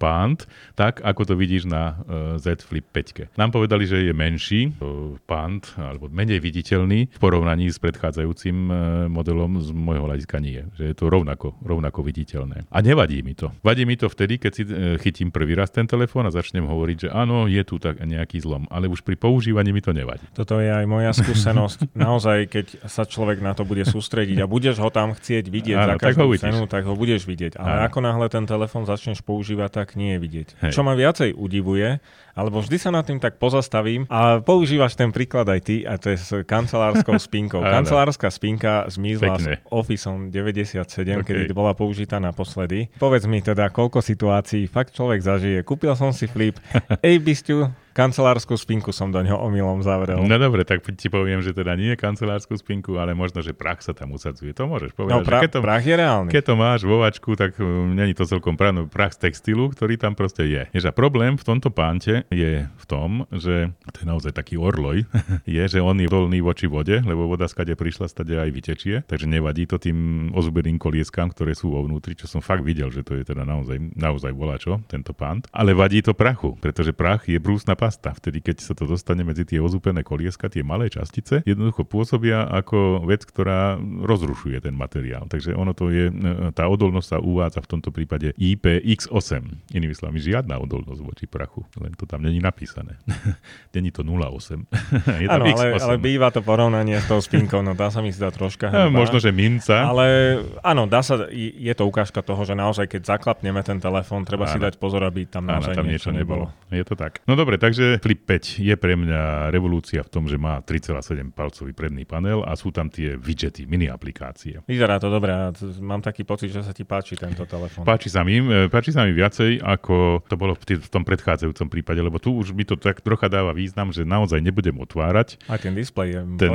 tak 0.79 1.03
ako 1.05 1.23
to 1.29 1.35
vidíš 1.35 1.69
na 1.69 1.99
uh, 2.07 2.37
Z 2.41 2.63
Flip 2.65 2.85
5. 2.85 3.37
Nám 3.37 3.51
povedali, 3.53 3.85
že 3.85 4.03
je 4.07 4.13
menší, 4.13 4.75
uh, 4.77 5.17
pant, 5.25 5.63
alebo 5.79 6.09
menej 6.09 6.41
viditeľný 6.43 7.11
v 7.11 7.19
porovnaní 7.19 7.71
s 7.71 7.79
predchádzajúcim 7.81 8.57
uh, 8.69 8.77
modelom 9.11 9.59
z 9.61 9.71
môjho 9.73 10.07
hľadiska 10.07 10.37
nie. 10.43 10.67
Že 10.79 10.85
je 10.91 10.95
to 10.95 11.05
rovnako, 11.09 11.57
rovnako 11.63 12.01
viditeľné. 12.05 12.69
A 12.71 12.79
nevadí 12.81 13.21
mi 13.21 13.35
to. 13.37 13.53
Vadí 13.63 13.89
mi 13.89 13.99
to 13.99 14.11
vtedy, 14.11 14.39
keď 14.39 14.53
si 14.53 14.63
chytím 15.01 15.31
prvý 15.31 15.57
raz 15.57 15.73
ten 15.73 15.87
telefón 15.87 16.29
a 16.29 16.33
začnem 16.35 16.67
hovoriť, 16.67 16.97
že 17.07 17.09
áno, 17.11 17.47
je 17.47 17.63
tu 17.67 17.81
tak 17.81 18.03
nejaký 18.03 18.43
zlom, 18.43 18.69
ale 18.69 18.91
už 18.91 19.03
pri 19.03 19.17
používaní 19.17 19.73
mi 19.73 19.83
to 19.83 19.91
nevadí. 19.95 20.25
Toto 20.33 20.61
je 20.61 20.69
aj 20.69 20.87
moja 20.87 21.11
skúsenosť. 21.17 21.93
Naozaj, 22.07 22.39
keď 22.51 22.67
sa 22.87 23.09
človek 23.09 23.41
na 23.41 23.57
to 23.57 23.65
bude 23.65 23.83
sústrediť 23.87 24.43
a 24.43 24.47
budeš 24.47 24.79
ho 24.83 24.89
tam 24.93 25.17
chcieť 25.17 25.45
vidieť 25.49 25.77
áno, 25.77 25.89
za 25.89 25.95
každú 25.97 26.29
tak 26.37 26.41
cenu, 26.49 26.61
tak 26.69 26.83
ho 26.85 26.95
budeš 26.95 27.25
vidieť. 27.25 27.57
Ale 27.57 27.83
áno. 27.83 27.87
ako 27.89 27.99
náhle 28.05 28.27
ten 28.29 28.45
telefón 28.45 28.85
začneš 28.85 29.25
používať, 29.25 29.71
tak 29.85 29.89
nie 29.97 30.17
je 30.17 30.19
vidieť. 30.21 30.36
Hej. 30.45 30.73
Čo 30.77 30.85
ma 30.85 30.93
viacej 30.93 31.33
udivuje, 31.33 32.03
alebo 32.37 32.61
vždy 32.61 32.77
sa 32.77 32.93
nad 32.93 33.09
tým 33.09 33.17
tak 33.17 33.41
pozastavím 33.41 34.05
a 34.13 34.45
používaš 34.45 34.93
ten 34.93 35.09
príklad 35.09 35.49
aj 35.49 35.61
ty, 35.65 35.77
a 35.89 35.97
to 35.97 36.13
je 36.13 36.19
s 36.21 36.31
kancelárskou 36.45 37.17
spinkou. 37.31 37.65
Kancelárska 37.65 38.29
spinka 38.29 38.85
zmizla 38.93 39.41
Pekne. 39.41 39.65
s 39.65 39.73
Officeom 39.73 40.29
97, 40.29 40.85
okay. 41.25 41.25
kedy 41.25 41.55
bola 41.57 41.73
použitá 41.73 42.21
naposledy. 42.21 42.93
Povedz 43.01 43.25
mi 43.25 43.41
teda, 43.41 43.73
koľko 43.73 44.05
situácií 44.05 44.69
fakt 44.69 44.93
človek 44.93 45.25
zažije. 45.25 45.65
Kúpil 45.65 45.97
som 45.97 46.13
si 46.13 46.29
flip, 46.29 46.61
ej 47.09 47.17
bysťu, 47.25 47.86
kancelárskú 47.97 48.61
spinku 48.61 48.93
som 48.93 49.09
do 49.09 49.25
ňoho 49.25 49.41
omylom 49.49 49.81
zavrel. 49.81 50.21
No 50.21 50.37
dobre, 50.37 50.69
tak 50.69 50.85
ti 51.01 51.09
poviem, 51.09 51.41
že 51.41 51.57
teda 51.57 51.73
nie 51.81 51.97
kancelárskú 51.97 52.53
spinku, 52.61 53.01
ale 53.01 53.17
možno, 53.17 53.41
že 53.41 53.57
prach 53.57 53.81
sa 53.81 53.97
tam 53.97 54.13
usadzuje. 54.13 54.53
To 54.53 54.69
môžeš 54.69 54.93
povedať. 54.93 55.17
No, 55.17 55.25
pra- 55.25 55.41
keď 55.41 55.51
to, 55.57 55.61
prach 55.65 55.81
je 55.81 55.97
reálny. 55.97 56.29
Keď 56.29 56.43
to 56.45 56.55
máš 56.61 56.81
vo 56.85 57.01
vačku, 57.01 57.33
tak 57.33 57.57
um, 57.57 57.97
není 57.97 58.13
to 58.13 58.29
celkom 58.29 58.61
prach, 58.61 58.77
prach 58.93 59.17
z 59.17 59.33
textilu, 59.33 59.73
ktorý 59.73 59.97
tam 59.97 60.13
proste 60.13 60.45
je. 60.45 60.69
Ježa, 60.77 60.93
problém 60.93 61.41
v 61.41 61.45
tomto 61.49 61.73
pánte 61.73 62.29
je 62.29 62.69
v 62.69 62.85
tom, 62.85 63.25
že 63.33 63.73
to 63.97 64.05
je 64.05 64.07
naozaj 64.07 64.37
taký 64.37 64.61
orloj, 64.61 65.09
je, 65.49 65.63
že 65.65 65.81
on 65.81 65.97
je 65.97 66.11
dolný 66.11 66.45
voči 66.45 66.69
vode, 66.69 67.01
lebo 67.01 67.25
voda 67.25 67.49
skade 67.49 67.73
prišla, 67.73 68.13
stade 68.13 68.37
aj 68.37 68.51
vytečie, 68.53 69.09
takže 69.09 69.25
nevadí 69.25 69.65
to 69.65 69.81
tým 69.81 70.31
ozubeným 70.37 70.77
kolieskám, 70.77 71.33
ktoré 71.33 71.57
sú 71.57 71.73
vo 71.73 71.81
vnútri, 71.81 72.13
čo 72.13 72.29
som 72.29 72.45
fakt 72.45 72.61
videl, 72.61 72.93
že 72.93 73.01
to 73.01 73.17
je 73.17 73.25
teda 73.25 73.49
naozaj, 73.49 73.97
naozaj 73.97 74.37
volačo, 74.37 74.85
tento 74.91 75.17
pánt. 75.17 75.49
Ale 75.55 75.73
vadí 75.73 76.05
to 76.05 76.13
prachu, 76.13 76.59
pretože 76.61 76.93
prach 76.93 77.25
je 77.25 77.39
brúsna 77.41 77.79
pasta. 77.87 78.11
Vtedy, 78.11 78.43
keď 78.43 78.57
sa 78.59 78.75
to 78.75 78.91
dostane 78.91 79.23
medzi 79.23 79.47
tie 79.47 79.63
ozúpené 79.63 80.03
kolieska, 80.03 80.51
tie 80.51 80.67
malé 80.67 80.91
častice, 80.91 81.47
jednoducho 81.47 81.87
pôsobia 81.87 82.43
ako 82.51 83.07
vec, 83.07 83.23
ktorá 83.23 83.79
rozrušuje 83.79 84.59
ten 84.59 84.75
materiál. 84.75 85.31
Takže 85.31 85.55
ono 85.55 85.71
to 85.71 85.95
je, 85.95 86.11
e, 86.11 86.51
tá 86.51 86.67
odolnosť 86.67 87.09
sa 87.15 87.19
uvádza 87.23 87.63
v 87.63 87.69
tomto 87.79 87.95
prípade 87.95 88.35
IPX8. 88.35 89.71
Inými 89.71 89.95
slovami, 89.95 90.19
žiadna 90.19 90.59
odolnosť 90.59 91.01
voči 91.07 91.27
prachu, 91.31 91.63
len 91.79 91.95
to 91.95 92.11
tam 92.11 92.27
není 92.27 92.43
napísané. 92.43 92.99
není 93.77 93.95
to 93.95 94.03
08. 94.03 94.67
je 95.23 95.29
tam 95.31 95.47
ale, 95.47 95.79
ale 95.79 95.95
býva 96.03 96.35
to 96.35 96.43
porovnanie 96.43 96.99
s 96.99 97.07
tou 97.07 97.23
spinkou, 97.23 97.63
no 97.63 97.79
dá 97.79 97.95
sa 97.95 98.03
mi 98.03 98.11
zdá 98.11 98.35
troška 98.35 98.67
hrba. 98.67 98.91
Možno, 98.91 99.23
že 99.23 99.31
minca. 99.31 99.87
Ale 99.87 100.41
áno, 100.67 100.91
dá 100.91 101.07
sa, 101.07 101.31
je 101.31 101.75
to 101.77 101.87
ukážka 101.87 102.19
toho, 102.25 102.43
že 102.43 102.59
naozaj, 102.59 102.91
keď 102.91 103.15
zaklapneme 103.15 103.63
ten 103.63 103.79
telefón, 103.79 104.27
treba 104.27 104.51
áno. 104.51 104.53
si 104.53 104.59
dať 104.59 104.75
pozor, 104.81 105.07
aby 105.07 105.29
tam 105.31 105.47
naozaj 105.47 105.77
áno, 105.77 105.79
tam 105.79 105.87
niečo, 105.87 106.11
niečo 106.11 106.19
nebolo. 106.19 106.45
nebolo. 106.49 106.73
Je 106.73 106.83
to 106.83 106.95
tak. 106.97 107.21
No 107.29 107.37
dobre, 107.37 107.61
takže 107.61 107.76
Flip 107.79 108.21
5 108.27 108.61
je 108.61 108.75
pre 108.75 108.95
mňa 108.99 109.49
revolúcia 109.55 110.03
v 110.03 110.11
tom, 110.11 110.27
že 110.27 110.37
má 110.41 110.61
3,7 110.61 111.31
palcový 111.31 111.73
predný 111.73 112.03
panel 112.09 112.43
a 112.43 112.57
sú 112.59 112.75
tam 112.75 112.91
tie 112.91 113.15
widgety, 113.15 113.69
mini 113.69 113.87
aplikácie. 113.87 114.61
Vyzerá 114.67 114.99
to 114.99 115.13
dobré 115.13 115.37
mám 115.81 116.01
taký 116.03 116.23
pocit, 116.23 116.53
že 116.53 116.63
sa 116.63 116.73
ti 116.73 116.87
páči 116.87 117.19
tento 117.19 117.45
telefón. 117.45 117.83
Páči 117.83 118.09
sa 118.09 118.23
mi, 118.23 118.39
e, 118.39 118.71
páči 118.71 118.95
sa 118.95 119.05
mi 119.05 119.13
viacej, 119.13 119.61
ako 119.61 120.25
to 120.27 120.35
bolo 120.39 120.55
v 120.57 120.89
tom 120.89 121.03
predchádzajúcom 121.03 121.67
prípade, 121.69 122.01
lebo 122.01 122.23
tu 122.23 122.37
už 122.37 122.55
mi 122.55 122.63
to 122.63 122.79
tak 122.79 123.03
trocha 123.03 123.27
dáva 123.27 123.51
význam, 123.53 123.91
že 123.91 124.07
naozaj 124.07 124.39
nebudem 124.41 124.77
otvárať. 124.79 125.41
Aj 125.51 125.59
ten 125.59 125.75
displej 125.75 126.17
je 126.17 126.21
ten, 126.39 126.53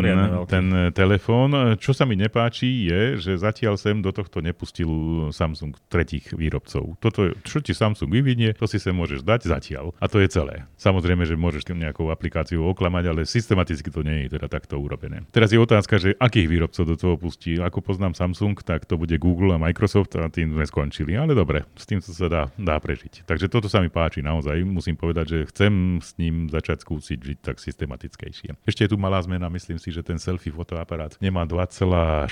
ten 0.48 0.66
telefón. 0.96 1.76
Čo 1.78 1.92
sa 1.92 2.08
mi 2.08 2.16
nepáči 2.16 2.88
je, 2.88 3.02
že 3.20 3.32
zatiaľ 3.36 3.76
sem 3.76 4.00
do 4.00 4.10
tohto 4.16 4.40
nepustil 4.40 4.90
Samsung 5.36 5.76
tretích 5.92 6.32
výrobcov. 6.32 6.98
Toto, 7.04 7.36
čo 7.44 7.60
ti 7.60 7.76
Samsung 7.76 8.08
vyvinie, 8.08 8.56
to 8.56 8.66
si 8.66 8.80
sem 8.80 8.96
môžeš 8.96 9.26
dať 9.26 9.50
zatiaľ. 9.52 9.92
A 10.00 10.08
to 10.08 10.24
je 10.24 10.28
celé. 10.32 10.64
Samozrejme, 10.80 11.11
že 11.20 11.36
môžeš 11.36 11.68
nejakou 11.72 12.08
aplikáciou 12.12 12.64
oklamať, 12.72 13.04
ale 13.12 13.22
systematicky 13.28 13.92
to 13.92 14.04
nie 14.04 14.28
je 14.28 14.40
teda 14.40 14.48
takto 14.48 14.80
urobené. 14.80 15.28
Teraz 15.36 15.52
je 15.52 15.60
otázka, 15.60 16.00
že 16.00 16.16
akých 16.20 16.48
výrobcov 16.48 16.84
do 16.88 16.96
toho 16.96 17.16
pustí. 17.20 17.60
Ako 17.60 17.84
poznám 17.84 18.16
Samsung, 18.16 18.56
tak 18.64 18.88
to 18.88 18.96
bude 18.96 19.14
Google 19.20 19.56
a 19.56 19.62
Microsoft 19.62 20.16
a 20.16 20.32
tým 20.32 20.56
sme 20.56 20.66
skončili. 20.68 21.16
Ale 21.16 21.36
dobre, 21.36 21.68
s 21.76 21.84
tým 21.84 22.00
sa 22.00 22.28
dá, 22.28 22.44
dá 22.56 22.80
prežiť. 22.80 23.28
Takže 23.28 23.52
toto 23.52 23.68
sa 23.68 23.84
mi 23.84 23.92
páči 23.92 24.24
naozaj. 24.24 24.64
Musím 24.64 24.96
povedať, 24.96 25.26
že 25.28 25.40
chcem 25.52 26.00
s 26.00 26.16
ním 26.16 26.48
začať 26.48 26.84
skúsiť 26.84 27.20
žiť 27.20 27.38
tak 27.42 27.58
systematickejšie. 27.60 28.56
Ešte 28.68 28.86
je 28.86 28.90
tu 28.94 28.98
malá 29.00 29.22
zmena, 29.24 29.50
myslím 29.50 29.78
si, 29.82 29.90
že 29.90 30.06
ten 30.06 30.20
selfie 30.22 30.54
fotoaparát 30.54 31.16
nemá 31.24 31.48
2,4, 31.48 32.30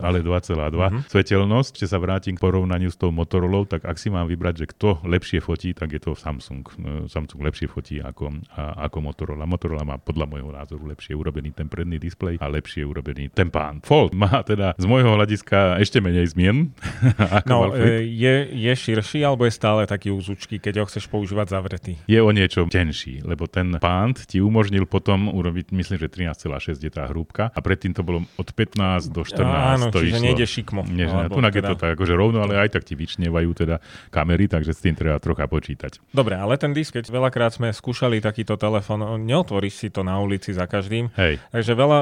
ale 0.00 0.18
2,2 0.22 0.56
mm-hmm. 0.56 1.00
svetelnosť. 1.10 1.72
Keď 1.82 1.88
sa 1.88 1.98
vrátim 1.98 2.34
k 2.36 2.42
porovnaniu 2.42 2.88
s 2.88 2.96
tou 2.96 3.12
Motorola, 3.12 3.66
tak 3.66 3.84
ak 3.84 3.98
si 3.98 4.08
mám 4.08 4.30
vybrať, 4.30 4.64
že 4.64 4.66
kto 4.70 5.02
lepšie 5.04 5.42
fotí, 5.42 5.74
tak 5.74 5.92
je 5.92 6.00
to 6.00 6.14
Samsung. 6.14 6.64
Samsung 7.10 7.42
lepšie 7.42 7.66
fotí 7.66 7.98
ako, 7.98 8.40
a, 8.54 8.86
ako 8.86 8.98
Motorola. 9.02 9.44
Motorola 9.44 9.82
má 9.82 9.98
podľa 9.98 10.26
môjho 10.30 10.50
názoru 10.54 10.86
lepšie 10.86 11.18
urobený 11.18 11.50
ten 11.50 11.66
predný 11.66 11.98
displej 11.98 12.38
a 12.38 12.46
lepšie 12.46 12.86
urobený 12.86 13.34
ten 13.34 13.50
pán. 13.50 13.82
Fold 13.82 14.14
má 14.14 14.46
teda 14.46 14.78
z 14.78 14.86
môjho 14.86 15.18
hľadiska 15.18 15.82
ešte 15.82 15.98
menej 15.98 16.30
zmien. 16.30 16.70
ako 17.42 17.50
no, 17.50 17.58
e, 17.74 18.06
je, 18.06 18.34
je 18.54 18.72
širší 18.72 19.26
alebo 19.26 19.44
je 19.44 19.52
stále 19.52 19.84
taký 19.90 20.14
úzučky, 20.14 20.62
keď 20.62 20.82
ho 20.82 20.84
chceš 20.86 21.10
používať 21.10 21.50
zavretý? 21.50 21.98
Je 22.06 22.22
o 22.22 22.30
niečo 22.30 22.70
tenší, 22.70 23.26
lebo 23.26 23.50
ten 23.50 23.76
pán 23.82 24.14
ti 24.14 24.38
umožnil 24.38 24.86
potom 24.86 25.32
urobiť, 25.32 25.74
myslím, 25.74 25.98
že 25.98 26.06
13,6 26.06 26.78
je 26.78 26.92
tá 26.92 27.10
hrúbka 27.10 27.50
a 27.50 27.58
predtým 27.58 27.96
to 27.96 28.06
bolo 28.06 28.22
od 28.38 28.48
15 28.54 29.10
do 29.10 29.26
14. 29.26 29.42
Áno, 29.42 29.84
to 29.90 30.04
čiže 30.04 30.20
išlo. 30.20 30.26
nejde 30.26 30.46
šikmo. 30.46 30.82
Nie, 30.86 31.06
tu 31.26 31.40
teda... 31.40 31.50
je 31.50 31.62
to 31.64 31.76
tak 31.80 31.90
akože 31.98 32.14
rovno, 32.14 32.44
ale 32.44 32.60
aj 32.60 32.78
tak 32.78 32.86
ti 32.86 32.94
vyčnevajú 32.94 33.50
teda 33.56 33.82
kamery, 34.12 34.46
takže 34.46 34.76
s 34.76 34.80
tým 34.84 34.94
treba 34.94 35.16
trocha 35.18 35.48
počítať. 35.48 35.98
Dobre, 36.12 36.36
ale 36.36 36.60
ten 36.60 36.76
disk, 36.76 36.94
keď 37.00 37.08
veľakrát 37.16 37.56
sme 37.56 37.72
skúšali 37.72 38.20
takýto 38.20 38.60
telefón, 38.60 39.00
neotvoríš 39.24 39.80
si 39.80 39.88
to 39.88 40.04
na 40.04 40.20
ulici 40.20 40.52
za 40.52 40.68
každým. 40.68 41.08
Hej. 41.16 41.40
Takže 41.48 41.72
veľa 41.72 42.00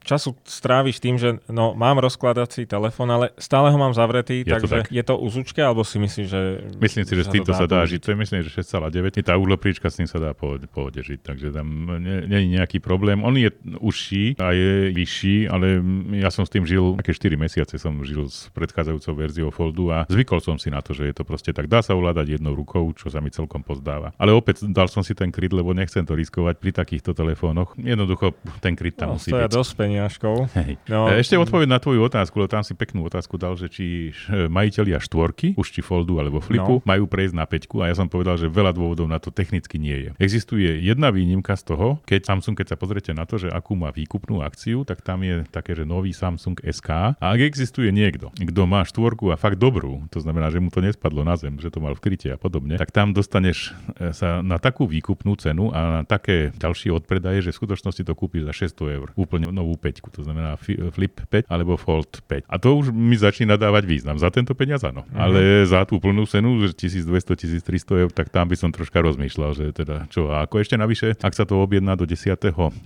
času 0.00 0.32
stráviš 0.48 1.04
tým, 1.04 1.20
že 1.20 1.36
no, 1.52 1.76
mám 1.76 2.00
rozkladací 2.00 2.64
telefón, 2.64 3.12
ale 3.12 3.36
stále 3.36 3.68
ho 3.68 3.76
mám 3.76 3.92
zavretý, 3.92 4.40
je 4.40 4.56
takže 4.56 4.72
tak? 4.72 4.88
je 4.88 5.04
to 5.04 5.20
uzučke, 5.20 5.60
alebo 5.60 5.84
si 5.84 6.00
myslíš, 6.00 6.26
že... 6.32 6.40
Myslím 6.80 7.04
si, 7.04 7.12
že 7.12 7.28
s 7.28 7.30
týmto 7.30 7.52
sa 7.52 7.68
dá 7.68 7.84
žiť. 7.84 8.00
To 8.00 8.10
je 8.16 8.18
myslím, 8.24 8.40
že 8.40 8.50
6,9. 8.56 9.20
Tá 9.20 9.36
uhlopríčka 9.36 9.92
s 9.92 10.00
tým 10.00 10.08
sa 10.08 10.16
dá 10.16 10.32
pohode 10.32 11.04
žiť, 11.04 11.20
takže 11.20 11.52
tam 11.52 11.68
nie, 12.00 12.24
nie 12.24 12.38
je 12.40 12.48
nejaký 12.56 12.80
problém. 12.80 13.20
On 13.20 13.36
je 13.36 13.52
užší 13.84 14.40
a 14.40 14.56
je 14.56 14.96
vyšší, 14.96 15.52
ale 15.52 15.84
ja 16.16 16.32
som 16.32 16.48
s 16.48 16.50
tým 16.56 16.64
žil, 16.64 16.96
také 16.96 17.12
4 17.12 17.36
mesiace 17.36 17.76
som 17.76 17.92
žil 18.00 18.32
s 18.32 18.48
predchádzajúcou 18.56 19.12
verziou 19.12 19.52
Foldu 19.52 19.92
a 19.92 20.08
zvykol 20.08 20.40
som 20.40 20.56
si 20.56 20.72
na 20.72 20.80
to, 20.80 20.96
že 20.96 21.12
je 21.12 21.14
to 21.20 21.28
proste 21.28 21.52
tak. 21.52 21.68
Dá 21.68 21.84
sa 21.84 21.92
ovládať 21.92 22.40
jednou 22.40 22.56
rukou, 22.56 22.88
čo 22.96 23.12
sa 23.12 23.20
mi 23.20 23.28
celkom 23.28 23.60
pozdáva. 23.60 24.16
Ale 24.16 24.37
opäť 24.38 24.64
dal 24.70 24.86
som 24.86 25.02
si 25.02 25.12
ten 25.12 25.28
kryt, 25.34 25.50
lebo 25.50 25.74
nechcem 25.74 26.06
to 26.06 26.14
riskovať 26.14 26.62
pri 26.62 26.70
takýchto 26.70 27.12
telefónoch. 27.12 27.74
Jednoducho 27.76 28.38
ten 28.62 28.78
kryt 28.78 28.96
tam 28.96 29.14
no, 29.14 29.14
musí 29.18 29.34
byť. 29.34 29.50
dosť 29.50 29.72
peniažkou. 29.74 30.36
Hej. 30.54 30.78
No, 30.86 31.10
Ešte 31.10 31.34
odpoveď 31.34 31.68
na 31.68 31.78
tvoju 31.82 32.06
otázku, 32.06 32.38
lebo 32.38 32.50
tam 32.50 32.62
si 32.62 32.72
peknú 32.78 33.04
otázku 33.04 33.34
dal, 33.36 33.58
že 33.58 33.66
či 33.66 34.14
majiteľia 34.30 35.02
štvorky, 35.02 35.58
už 35.58 35.68
či 35.74 35.80
foldu 35.82 36.22
alebo 36.22 36.38
flipu, 36.38 36.80
no. 36.80 36.84
majú 36.86 37.10
prejsť 37.10 37.34
na 37.34 37.44
peťku 37.44 37.82
a 37.82 37.90
ja 37.90 37.94
som 37.98 38.06
povedal, 38.06 38.38
že 38.38 38.46
veľa 38.46 38.72
dôvodov 38.72 39.10
na 39.10 39.18
to 39.18 39.34
technicky 39.34 39.76
nie 39.76 40.08
je. 40.08 40.10
Existuje 40.22 40.80
jedna 40.84 41.10
výnimka 41.10 41.58
z 41.58 41.74
toho, 41.74 41.98
keď 42.06 42.28
Samsung, 42.28 42.54
keď 42.54 42.74
sa 42.74 42.76
pozriete 42.78 43.10
na 43.12 43.26
to, 43.26 43.40
že 43.40 43.50
akú 43.50 43.74
má 43.74 43.90
výkupnú 43.90 44.40
akciu, 44.44 44.86
tak 44.86 45.02
tam 45.02 45.26
je 45.26 45.42
také, 45.50 45.74
že 45.74 45.88
nový 45.88 46.14
Samsung 46.14 46.58
SK. 46.62 47.18
A 47.18 47.24
ak 47.34 47.40
existuje 47.40 47.90
niekto, 47.90 48.30
kto 48.36 48.62
má 48.68 48.84
štvorku 48.86 49.32
a 49.32 49.36
fakt 49.40 49.58
dobrú, 49.58 50.06
to 50.12 50.22
znamená, 50.22 50.52
že 50.52 50.62
mu 50.62 50.68
to 50.68 50.84
nespadlo 50.84 51.24
na 51.24 51.34
zem, 51.34 51.56
že 51.58 51.72
to 51.72 51.82
mal 51.82 51.96
v 51.96 52.02
kryte 52.02 52.28
a 52.30 52.38
podobne, 52.38 52.76
tak 52.76 52.92
tam 52.94 53.16
dostaneš 53.16 53.72
e, 53.98 54.12
sa 54.28 54.44
na 54.44 54.60
takú 54.60 54.84
výkupnú 54.84 55.32
cenu 55.40 55.72
a 55.72 56.00
na 56.00 56.02
také 56.04 56.52
ďalšie 56.52 56.92
odpredaje, 56.92 57.40
že 57.40 57.50
v 57.56 57.58
skutočnosti 57.64 58.02
to 58.04 58.12
kúpiš 58.12 58.44
za 58.44 58.52
600 58.76 58.96
eur. 59.00 59.08
Úplne 59.16 59.48
novú 59.48 59.80
peťku, 59.80 60.12
to 60.12 60.20
znamená 60.20 60.60
Flip 60.60 61.16
5 61.24 61.48
alebo 61.48 61.80
Fold 61.80 62.20
5. 62.28 62.44
A 62.44 62.56
to 62.60 62.76
už 62.76 62.92
mi 62.92 63.16
začína 63.16 63.56
dávať 63.56 63.88
význam. 63.88 64.20
Za 64.20 64.28
tento 64.28 64.52
peniaz 64.52 64.84
áno. 64.84 65.08
Mm-hmm. 65.08 65.18
Ale 65.18 65.40
za 65.64 65.80
tú 65.88 65.96
plnú 65.96 66.28
cenu, 66.28 66.60
že 66.60 66.76
1200, 66.76 67.64
1300 67.64 68.02
eur, 68.04 68.10
tak 68.12 68.28
tam 68.28 68.46
by 68.52 68.56
som 68.58 68.68
troška 68.68 69.00
rozmýšľal, 69.00 69.50
že 69.56 69.64
teda 69.72 70.10
čo. 70.12 70.28
A 70.28 70.44
ako 70.44 70.60
ešte 70.60 70.76
navyše, 70.76 71.16
ak 71.18 71.32
sa 71.32 71.48
to 71.48 71.58
objedná 71.58 71.96
do 71.96 72.04
10. 72.04 72.36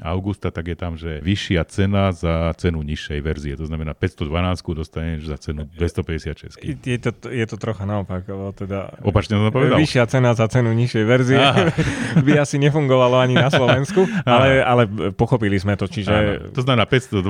augusta, 0.07 0.55
tak 0.55 0.71
je 0.71 0.77
tam, 0.79 0.95
že 0.95 1.19
vyššia 1.25 1.67
cena 1.67 2.15
za 2.15 2.55
cenu 2.61 2.85
nižšej 2.87 3.19
verzie. 3.25 3.55
To 3.59 3.67
znamená 3.67 3.97
512 3.99 4.31
dostaneš 4.73 5.29
za 5.29 5.37
cenu 5.41 5.67
256. 5.75 6.63
Je 6.63 6.99
to, 7.01 7.11
je 7.29 7.47
to 7.49 7.57
trocha 7.59 7.85
naopak. 7.85 8.25
Teda 8.57 8.93
Opačne 9.03 9.41
som 9.41 9.49
to 9.49 9.53
povedal. 9.55 9.79
Vyššia 9.81 10.05
cena 10.07 10.37
za 10.37 10.47
cenu 10.49 10.71
nižšej 10.77 11.05
verzie 11.05 11.32
konverzie 11.33 11.73
by 12.27 12.33
asi 12.39 12.57
nefungovalo 12.61 13.17
ani 13.19 13.35
na 13.37 13.49
Slovensku, 13.49 14.05
ale, 14.25 14.61
ale 14.63 14.83
pochopili 15.15 15.57
sme 15.57 15.75
to, 15.79 15.89
čiže... 15.89 16.13
Áno. 16.13 16.53
To 16.53 16.61
znamená 16.63 16.85
512 16.89 17.23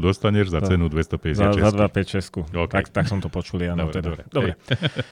dostaneš 0.00 0.52
za 0.52 0.60
cenu 0.64 0.88
256. 0.88 1.36
Za, 1.36 1.52
za 1.52 1.70
256. 1.88 2.50
Okay. 2.50 2.80
Tak, 2.80 2.84
tak 2.92 3.04
som 3.06 3.18
to 3.20 3.28
počuli, 3.28 3.68
áno. 3.68 3.88
Dobre, 3.88 3.94
teda. 4.00 4.08
dobre. 4.08 4.22
dobre. 4.32 4.52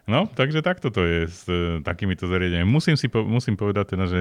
No, 0.09 0.25
takže 0.25 0.65
takto 0.65 0.89
to 0.89 1.05
je 1.05 1.29
s 1.29 1.45
uh, 1.51 1.85
takýmito 1.85 2.25
zariadeniami. 2.25 2.65
Musím 2.65 2.97
si 2.97 3.13
po, 3.13 3.21
musím 3.21 3.61
povedať 3.61 3.93
teda, 3.93 4.09
že, 4.09 4.21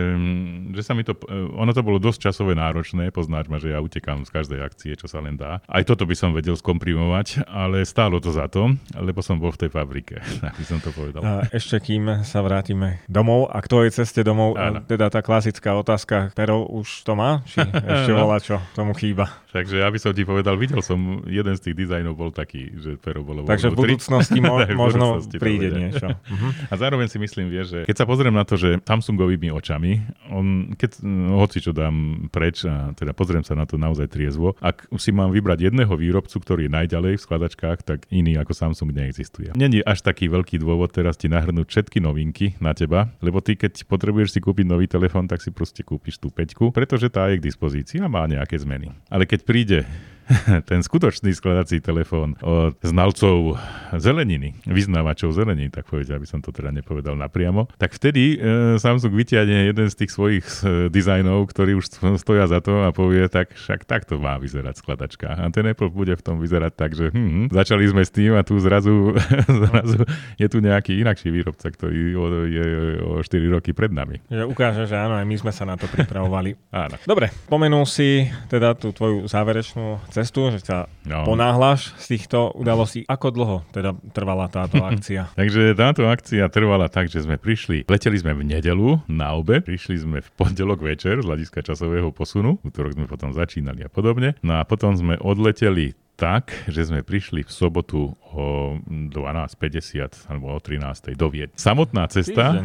že 0.76 0.82
sa 0.84 0.92
mi 0.92 1.08
to... 1.08 1.16
Uh, 1.16 1.48
ono 1.56 1.72
to 1.72 1.82
bolo 1.86 1.96
dosť 2.02 2.32
časové 2.32 2.60
náročné, 2.60 3.10
poznáš 3.16 3.48
ma, 3.48 3.58
že 3.62 3.72
ja 3.72 3.80
utekám 3.80 4.28
z 4.28 4.32
každej 4.34 4.60
akcie, 4.60 4.92
čo 5.00 5.08
sa 5.08 5.24
len 5.24 5.40
dá. 5.40 5.63
Aj 5.63 5.84
toto 5.88 6.04
by 6.04 6.16
som 6.18 6.36
vedel 6.36 6.60
skomprimovať, 6.60 7.48
ale 7.48 7.88
stálo 7.88 8.20
to 8.20 8.36
za 8.36 8.52
to, 8.52 8.76
lebo 9.00 9.24
som 9.24 9.40
bol 9.40 9.54
v 9.56 9.68
tej 9.68 9.70
fabrike, 9.72 10.20
aby 10.56 10.66
som 10.68 10.84
to 10.84 10.92
povedal. 10.92 11.22
A 11.24 11.34
ešte 11.54 11.80
kým 11.80 12.28
sa 12.28 12.44
vrátime 12.44 13.00
domov 13.08 13.48
a 13.52 13.63
k 13.63 13.68
tvojej 13.72 13.92
ceste 13.94 14.16
domov, 14.21 14.56
Áno. 14.56 14.82
teda 14.86 15.10
tá 15.10 15.25
klasická 15.25 15.75
otázka, 15.75 16.32
pero 16.38 16.63
už 16.65 17.03
to 17.03 17.17
má? 17.17 17.41
Či 17.49 17.65
ešte 17.93 18.12
volá 18.13 18.38
čo 18.38 18.62
tomu 18.77 18.93
chýba? 18.93 19.30
Takže 19.51 19.82
ja 19.82 19.89
by 19.89 19.97
som 19.97 20.13
ti 20.13 20.21
povedal, 20.21 20.53
videl 20.53 20.86
som, 20.86 21.25
jeden 21.25 21.53
z 21.58 21.62
tých 21.69 21.75
dizajnov 21.75 22.13
bol 22.13 22.30
taký, 22.30 22.77
že 22.77 23.01
pero 23.01 23.25
bolo 23.25 23.41
Takže 23.47 23.73
v 23.73 23.77
budúcnosti 23.77 24.39
mo- 24.39 24.62
možno 24.86 25.17
v 25.17 25.25
budúcnosti 25.25 25.38
príde 25.41 25.73
niečo. 25.73 26.13
Uh-huh. 26.13 26.51
A 26.71 26.73
zároveň 26.77 27.10
si 27.10 27.17
myslím, 27.17 27.49
vieš, 27.49 27.73
že 27.73 27.80
keď 27.89 27.97
sa 27.97 28.06
pozriem 28.06 28.36
na 28.36 28.45
to, 28.45 28.53
že 28.53 28.77
Samsungovými 28.86 29.49
očami, 29.49 30.06
on, 30.30 30.77
keď 30.77 31.01
no, 31.01 31.41
hoci 31.41 31.60
čo 31.60 31.73
dám 31.73 32.30
preč, 32.30 32.63
a 32.69 32.93
teda 32.93 33.17
pozriem 33.17 33.41
sa 33.41 33.58
na 33.58 33.65
to 33.65 33.82
naozaj 33.82 34.06
triezvo, 34.12 34.53
ak 34.62 34.86
si 35.01 35.10
mám 35.10 35.34
vybrať 35.34 35.73
jedného 35.73 35.93
výrobcu, 35.97 36.38
ktorý 36.38 36.69
je 36.69 36.75
najďalej 36.77 37.13
v 37.17 37.25
skladačkách, 37.25 37.80
tak 37.82 37.99
iný 38.13 38.38
ako 38.38 38.53
Samsung 38.53 38.93
neexistuje. 38.93 39.58
Není 39.58 39.82
až 39.82 40.06
taký 40.06 40.30
veľký 40.30 40.62
dôvod 40.62 40.93
teraz 40.93 41.17
ti 41.17 41.27
nahrnúť 41.27 41.67
všetky 41.67 41.97
novinky 41.97 42.53
na 42.62 42.77
teba, 42.77 43.10
lebo 43.19 43.41
ty 43.41 43.58
keď 43.58 43.86
potrebuješ 43.89 44.07
si 44.28 44.39
kúpiť 44.39 44.65
nový 44.67 44.86
telefón, 44.88 45.28
tak 45.28 45.43
si 45.43 45.52
proste 45.52 45.84
kúpiš 45.84 46.20
tú 46.20 46.32
peťku, 46.32 46.72
pretože 46.72 47.08
tá 47.12 47.28
je 47.32 47.39
k 47.39 47.46
dispozícii 47.48 48.00
a 48.04 48.08
má 48.12 48.28
nejaké 48.28 48.60
zmeny. 48.60 48.91
Ale 49.12 49.28
keď 49.28 49.39
príde 49.43 49.80
ten 50.70 50.84
skutočný 50.84 51.32
skladací 51.34 51.80
telefón 51.80 52.36
od 52.44 52.76
znalcov 52.84 53.56
zeleniny, 53.96 54.60
vyznávačov 54.68 55.32
zeleniny, 55.32 55.72
tak 55.72 55.88
povedať, 55.88 56.20
aby 56.20 56.28
som 56.28 56.44
to 56.44 56.52
teda 56.52 56.72
nepovedal 56.72 57.16
napriamo, 57.16 57.72
tak 57.80 57.96
vtedy 57.96 58.36
e, 58.36 58.76
Samsung 58.78 59.13
vyťahne 59.16 59.72
jeden 59.72 59.88
z 59.88 59.96
tých 59.96 60.12
svojich 60.12 60.46
e, 60.63 60.92
dizajnov, 60.92 61.48
ktorý 61.52 61.80
už 61.80 62.18
stoja 62.20 62.46
za 62.48 62.60
to 62.60 62.84
a 62.84 62.92
povie, 62.92 63.24
tak 63.32 63.56
však 63.56 63.88
takto 63.88 64.20
má 64.20 64.36
vyzerať 64.38 64.84
skladačka. 64.84 65.28
A 65.40 65.48
ten 65.50 65.63
Apple 65.68 65.92
bude 65.92 66.13
v 66.16 66.24
tom 66.24 66.44
vyzerať 66.44 66.74
tak, 66.76 66.92
že 66.96 67.10
hm, 67.12 67.48
hm, 67.48 67.48
začali 67.56 67.84
sme 67.88 68.04
s 68.04 68.12
tým 68.12 68.36
a 68.36 68.44
tu 68.44 68.60
zrazu, 68.60 69.16
zrazu 69.68 70.04
je 70.36 70.48
tu 70.52 70.60
nejaký 70.60 71.00
inakší 71.00 71.32
výrobca, 71.32 71.72
ktorý 71.72 72.16
je 72.48 72.68
o 73.04 73.24
4 73.24 73.56
roky 73.56 73.72
pred 73.72 73.92
nami. 73.92 74.20
Že 74.28 74.44
ukáže, 74.50 74.84
že 74.86 74.96
áno, 75.00 75.16
aj 75.16 75.26
my 75.26 75.36
sme 75.40 75.52
sa 75.56 75.63
na 75.63 75.80
to 75.80 75.88
pripravovali. 75.88 76.60
áno. 76.86 77.00
Dobre, 77.08 77.32
spomenul 77.48 77.88
si 77.88 78.28
teda 78.52 78.76
tú 78.76 78.92
tvoju 78.92 79.26
záverečnú 79.30 80.02
cestu, 80.17 80.49
že 80.49 80.65
sa 80.65 80.89
no. 81.06 81.23
ponáhľaš 81.30 81.93
z 82.01 82.17
týchto 82.17 82.49
udalostí. 82.58 83.06
Ako 83.06 83.30
dlho 83.30 83.58
teda 83.69 83.93
trvala 84.17 84.49
táto 84.49 84.82
akcia? 84.89 85.30
Takže 85.38 85.77
táto 85.77 86.10
akcia 86.10 86.49
trvala 86.49 86.89
tak, 86.89 87.13
že 87.13 87.21
sme 87.21 87.38
prišli, 87.38 87.86
leteli 87.86 88.17
sme 88.17 88.34
v 88.34 88.58
nedelu 88.58 88.97
na 89.06 89.38
obe, 89.38 89.62
prišli 89.62 89.95
sme 90.01 90.17
v 90.25 90.30
pondelok 90.34 90.82
večer 90.82 91.21
z 91.21 91.25
hľadiska 91.30 91.62
časového 91.62 92.10
posunu, 92.10 92.58
útorok 92.65 92.97
sme 92.97 93.06
potom 93.06 93.30
začínali 93.36 93.86
a 93.86 93.89
podobne. 93.91 94.34
No 94.41 94.58
a 94.58 94.65
potom 94.65 94.97
sme 94.97 95.21
odleteli 95.21 95.93
tak, 96.17 96.49
že 96.65 96.89
sme 96.89 97.06
prišli 97.06 97.45
v 97.45 97.51
sobotu 97.53 98.17
o 98.34 98.75
12.50 98.82 100.27
alebo 100.34 100.58
o 100.58 100.60
13.00 100.60 101.13
do 101.13 101.30
Vied. 101.30 101.53
Samotná 101.53 102.10
cesta, 102.10 102.58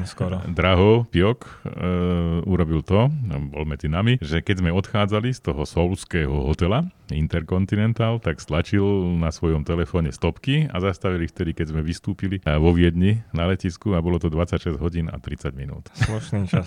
Draho 0.49 1.05
Piok 1.07 1.41
e, 1.45 1.51
urobil 2.49 2.81
to, 2.81 3.13
bol 3.53 3.65
medzi 3.69 3.93
nami, 3.93 4.17
že 4.25 4.41
keď 4.41 4.65
sme 4.65 4.71
odchádzali 4.73 5.31
z 5.37 5.41
toho 5.45 5.63
solského 5.69 6.33
hotela 6.49 6.89
Intercontinental, 7.13 8.17
tak 8.25 8.41
stlačil 8.41 8.83
na 9.21 9.29
svojom 9.29 9.69
telefóne 9.69 10.11
stopky 10.17 10.67
a 10.73 10.81
zastavili 10.81 11.29
vtedy, 11.29 11.53
keď 11.53 11.77
sme 11.77 11.85
vystúpili 11.85 12.41
e, 12.41 12.57
vo 12.57 12.73
Viedni 12.73 13.21
na 13.37 13.45
letisku 13.45 13.93
a 13.93 14.01
bolo 14.01 14.17
to 14.17 14.33
26 14.33 14.81
hodín 14.81 15.13
a 15.13 15.21
30 15.21 15.53
minút. 15.53 15.93
Slušný 15.93 16.49
čas. 16.53 16.67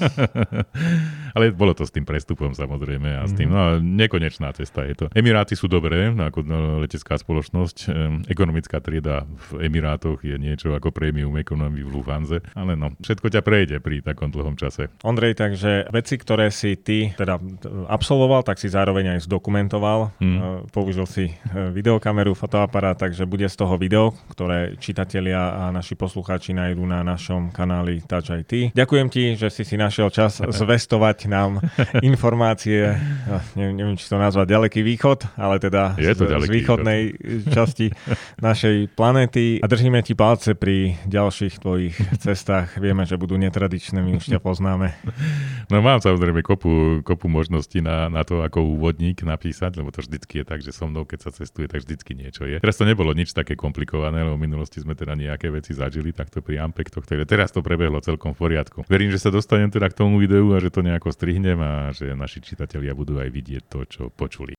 Ale 1.34 1.50
bolo 1.50 1.74
to 1.74 1.84
s 1.84 1.92
tým 1.92 2.06
prestupom 2.06 2.54
samozrejme 2.54 3.10
a 3.10 3.26
s 3.26 3.34
tým, 3.34 3.50
mhm. 3.50 3.56
no 3.58 3.62
nekonečná 3.82 4.54
cesta 4.54 4.86
je 4.86 4.94
to. 4.94 5.06
Emiráty 5.18 5.58
sú 5.58 5.66
dobré, 5.66 6.14
ako 6.14 6.46
no, 6.46 6.75
letecká 6.82 7.16
spoločnosť. 7.20 7.78
Ekonomická 8.28 8.80
trieda 8.84 9.24
v 9.52 9.68
Emirátoch 9.68 10.22
je 10.22 10.36
niečo 10.36 10.74
ako 10.76 10.92
premium 10.92 11.36
economy 11.40 11.82
v 11.82 11.90
Lufthansa, 11.92 12.40
ale 12.54 12.76
no, 12.76 12.94
všetko 13.00 13.28
ťa 13.32 13.42
prejde 13.42 13.78
pri 13.80 14.02
takom 14.02 14.32
dlhom 14.32 14.56
čase. 14.60 14.92
Ondrej, 15.04 15.38
takže 15.40 15.88
veci, 15.92 16.16
ktoré 16.20 16.50
si 16.50 16.76
ty 16.80 17.12
teda 17.16 17.40
absolvoval, 17.88 18.44
tak 18.44 18.60
si 18.60 18.72
zároveň 18.72 19.18
aj 19.18 19.30
zdokumentoval. 19.30 20.16
Hmm. 20.20 20.66
Použil 20.70 21.06
si 21.08 21.26
e, 21.30 21.34
videokameru, 21.72 22.34
fotoaparát, 22.34 22.98
takže 22.98 23.28
bude 23.30 23.48
z 23.48 23.56
toho 23.56 23.76
video, 23.80 24.14
ktoré 24.32 24.76
čitatelia 24.80 25.54
a 25.56 25.64
naši 25.72 25.96
poslucháči 25.96 26.52
nájdú 26.56 26.84
na 26.86 27.02
našom 27.06 27.54
kanáli 27.54 28.04
Touch 28.06 28.32
IT. 28.32 28.76
Ďakujem 28.76 29.08
ti, 29.12 29.24
že 29.40 29.48
si 29.54 29.64
si 29.64 29.76
našiel 29.76 30.10
čas 30.10 30.42
zvestovať 30.62 31.28
nám 31.30 31.64
informácie, 32.02 32.96
no, 33.30 33.38
neviem, 33.56 33.98
či 33.98 34.08
to 34.10 34.18
nazvať 34.20 34.48
ďaleký 34.52 34.82
východ, 34.82 35.38
ale 35.40 35.62
teda 35.62 35.96
je 35.98 36.14
to 36.14 36.26
z, 36.28 36.32
ďaleký 36.36 36.65
východnej 36.66 37.02
časti 37.54 37.94
našej 38.42 38.98
planety 38.98 39.62
a 39.62 39.70
držíme 39.70 40.02
ti 40.02 40.18
palce 40.18 40.58
pri 40.58 40.98
ďalších 41.06 41.62
tvojich 41.62 41.94
cestách. 42.18 42.82
Vieme, 42.82 43.06
že 43.06 43.22
budú 43.22 43.38
netradičné, 43.38 44.02
my 44.02 44.18
už 44.18 44.34
ťa 44.34 44.42
poznáme. 44.42 44.98
No 45.70 45.86
mám 45.86 46.02
samozrejme 46.02 46.42
kopu, 46.42 47.06
kopu 47.06 47.30
možností 47.30 47.86
na, 47.86 48.10
na 48.10 48.26
to, 48.26 48.42
ako 48.42 48.66
úvodník 48.78 49.22
napísať, 49.22 49.78
lebo 49.78 49.94
to 49.94 50.02
vždycky 50.02 50.42
je 50.42 50.46
tak, 50.46 50.60
že 50.66 50.74
so 50.74 50.90
mnou, 50.90 51.06
keď 51.06 51.30
sa 51.30 51.32
cestuje, 51.34 51.70
tak 51.70 51.86
vždycky 51.86 52.18
niečo 52.18 52.50
je. 52.50 52.58
Teraz 52.58 52.82
to 52.82 52.90
nebolo 52.90 53.14
nič 53.14 53.30
také 53.38 53.54
komplikované, 53.54 54.26
lebo 54.26 54.42
v 54.42 54.50
minulosti 54.50 54.82
sme 54.82 54.98
teda 54.98 55.14
nejaké 55.14 55.54
veci 55.54 55.78
zažili 55.78 56.14
takto 56.14 56.42
pri 56.42 56.66
Ampektoch, 56.66 57.06
ktoré 57.06 57.30
teraz 57.30 57.54
to 57.54 57.62
prebehlo 57.62 58.02
celkom 58.02 58.34
v 58.34 58.42
poriadku. 58.42 58.86
Verím, 58.90 59.14
že 59.14 59.22
sa 59.22 59.30
dostanem 59.30 59.70
teda 59.70 59.90
k 59.90 59.98
tomu 59.98 60.18
videu 60.18 60.50
a 60.54 60.62
že 60.62 60.74
to 60.74 60.82
nejako 60.82 61.14
strihnem 61.14 61.62
a 61.62 61.94
že 61.94 62.14
naši 62.18 62.42
čitatelia 62.42 62.98
budú 62.98 63.22
aj 63.22 63.30
vidieť 63.30 63.64
to, 63.70 63.80
čo 63.86 64.04
počuli. 64.14 64.54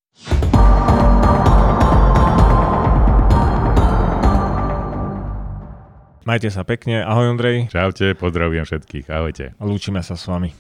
Majte 6.26 6.50
sa 6.50 6.66
pekne. 6.66 7.06
Ahoj 7.06 7.38
Ondrej. 7.38 7.70
Čaute, 7.70 8.18
pozdravujem 8.18 8.66
všetkých. 8.66 9.06
Ahojte. 9.14 9.54
Lúčime 9.62 10.02
sa 10.02 10.18
s 10.18 10.26
vami. 10.26 10.50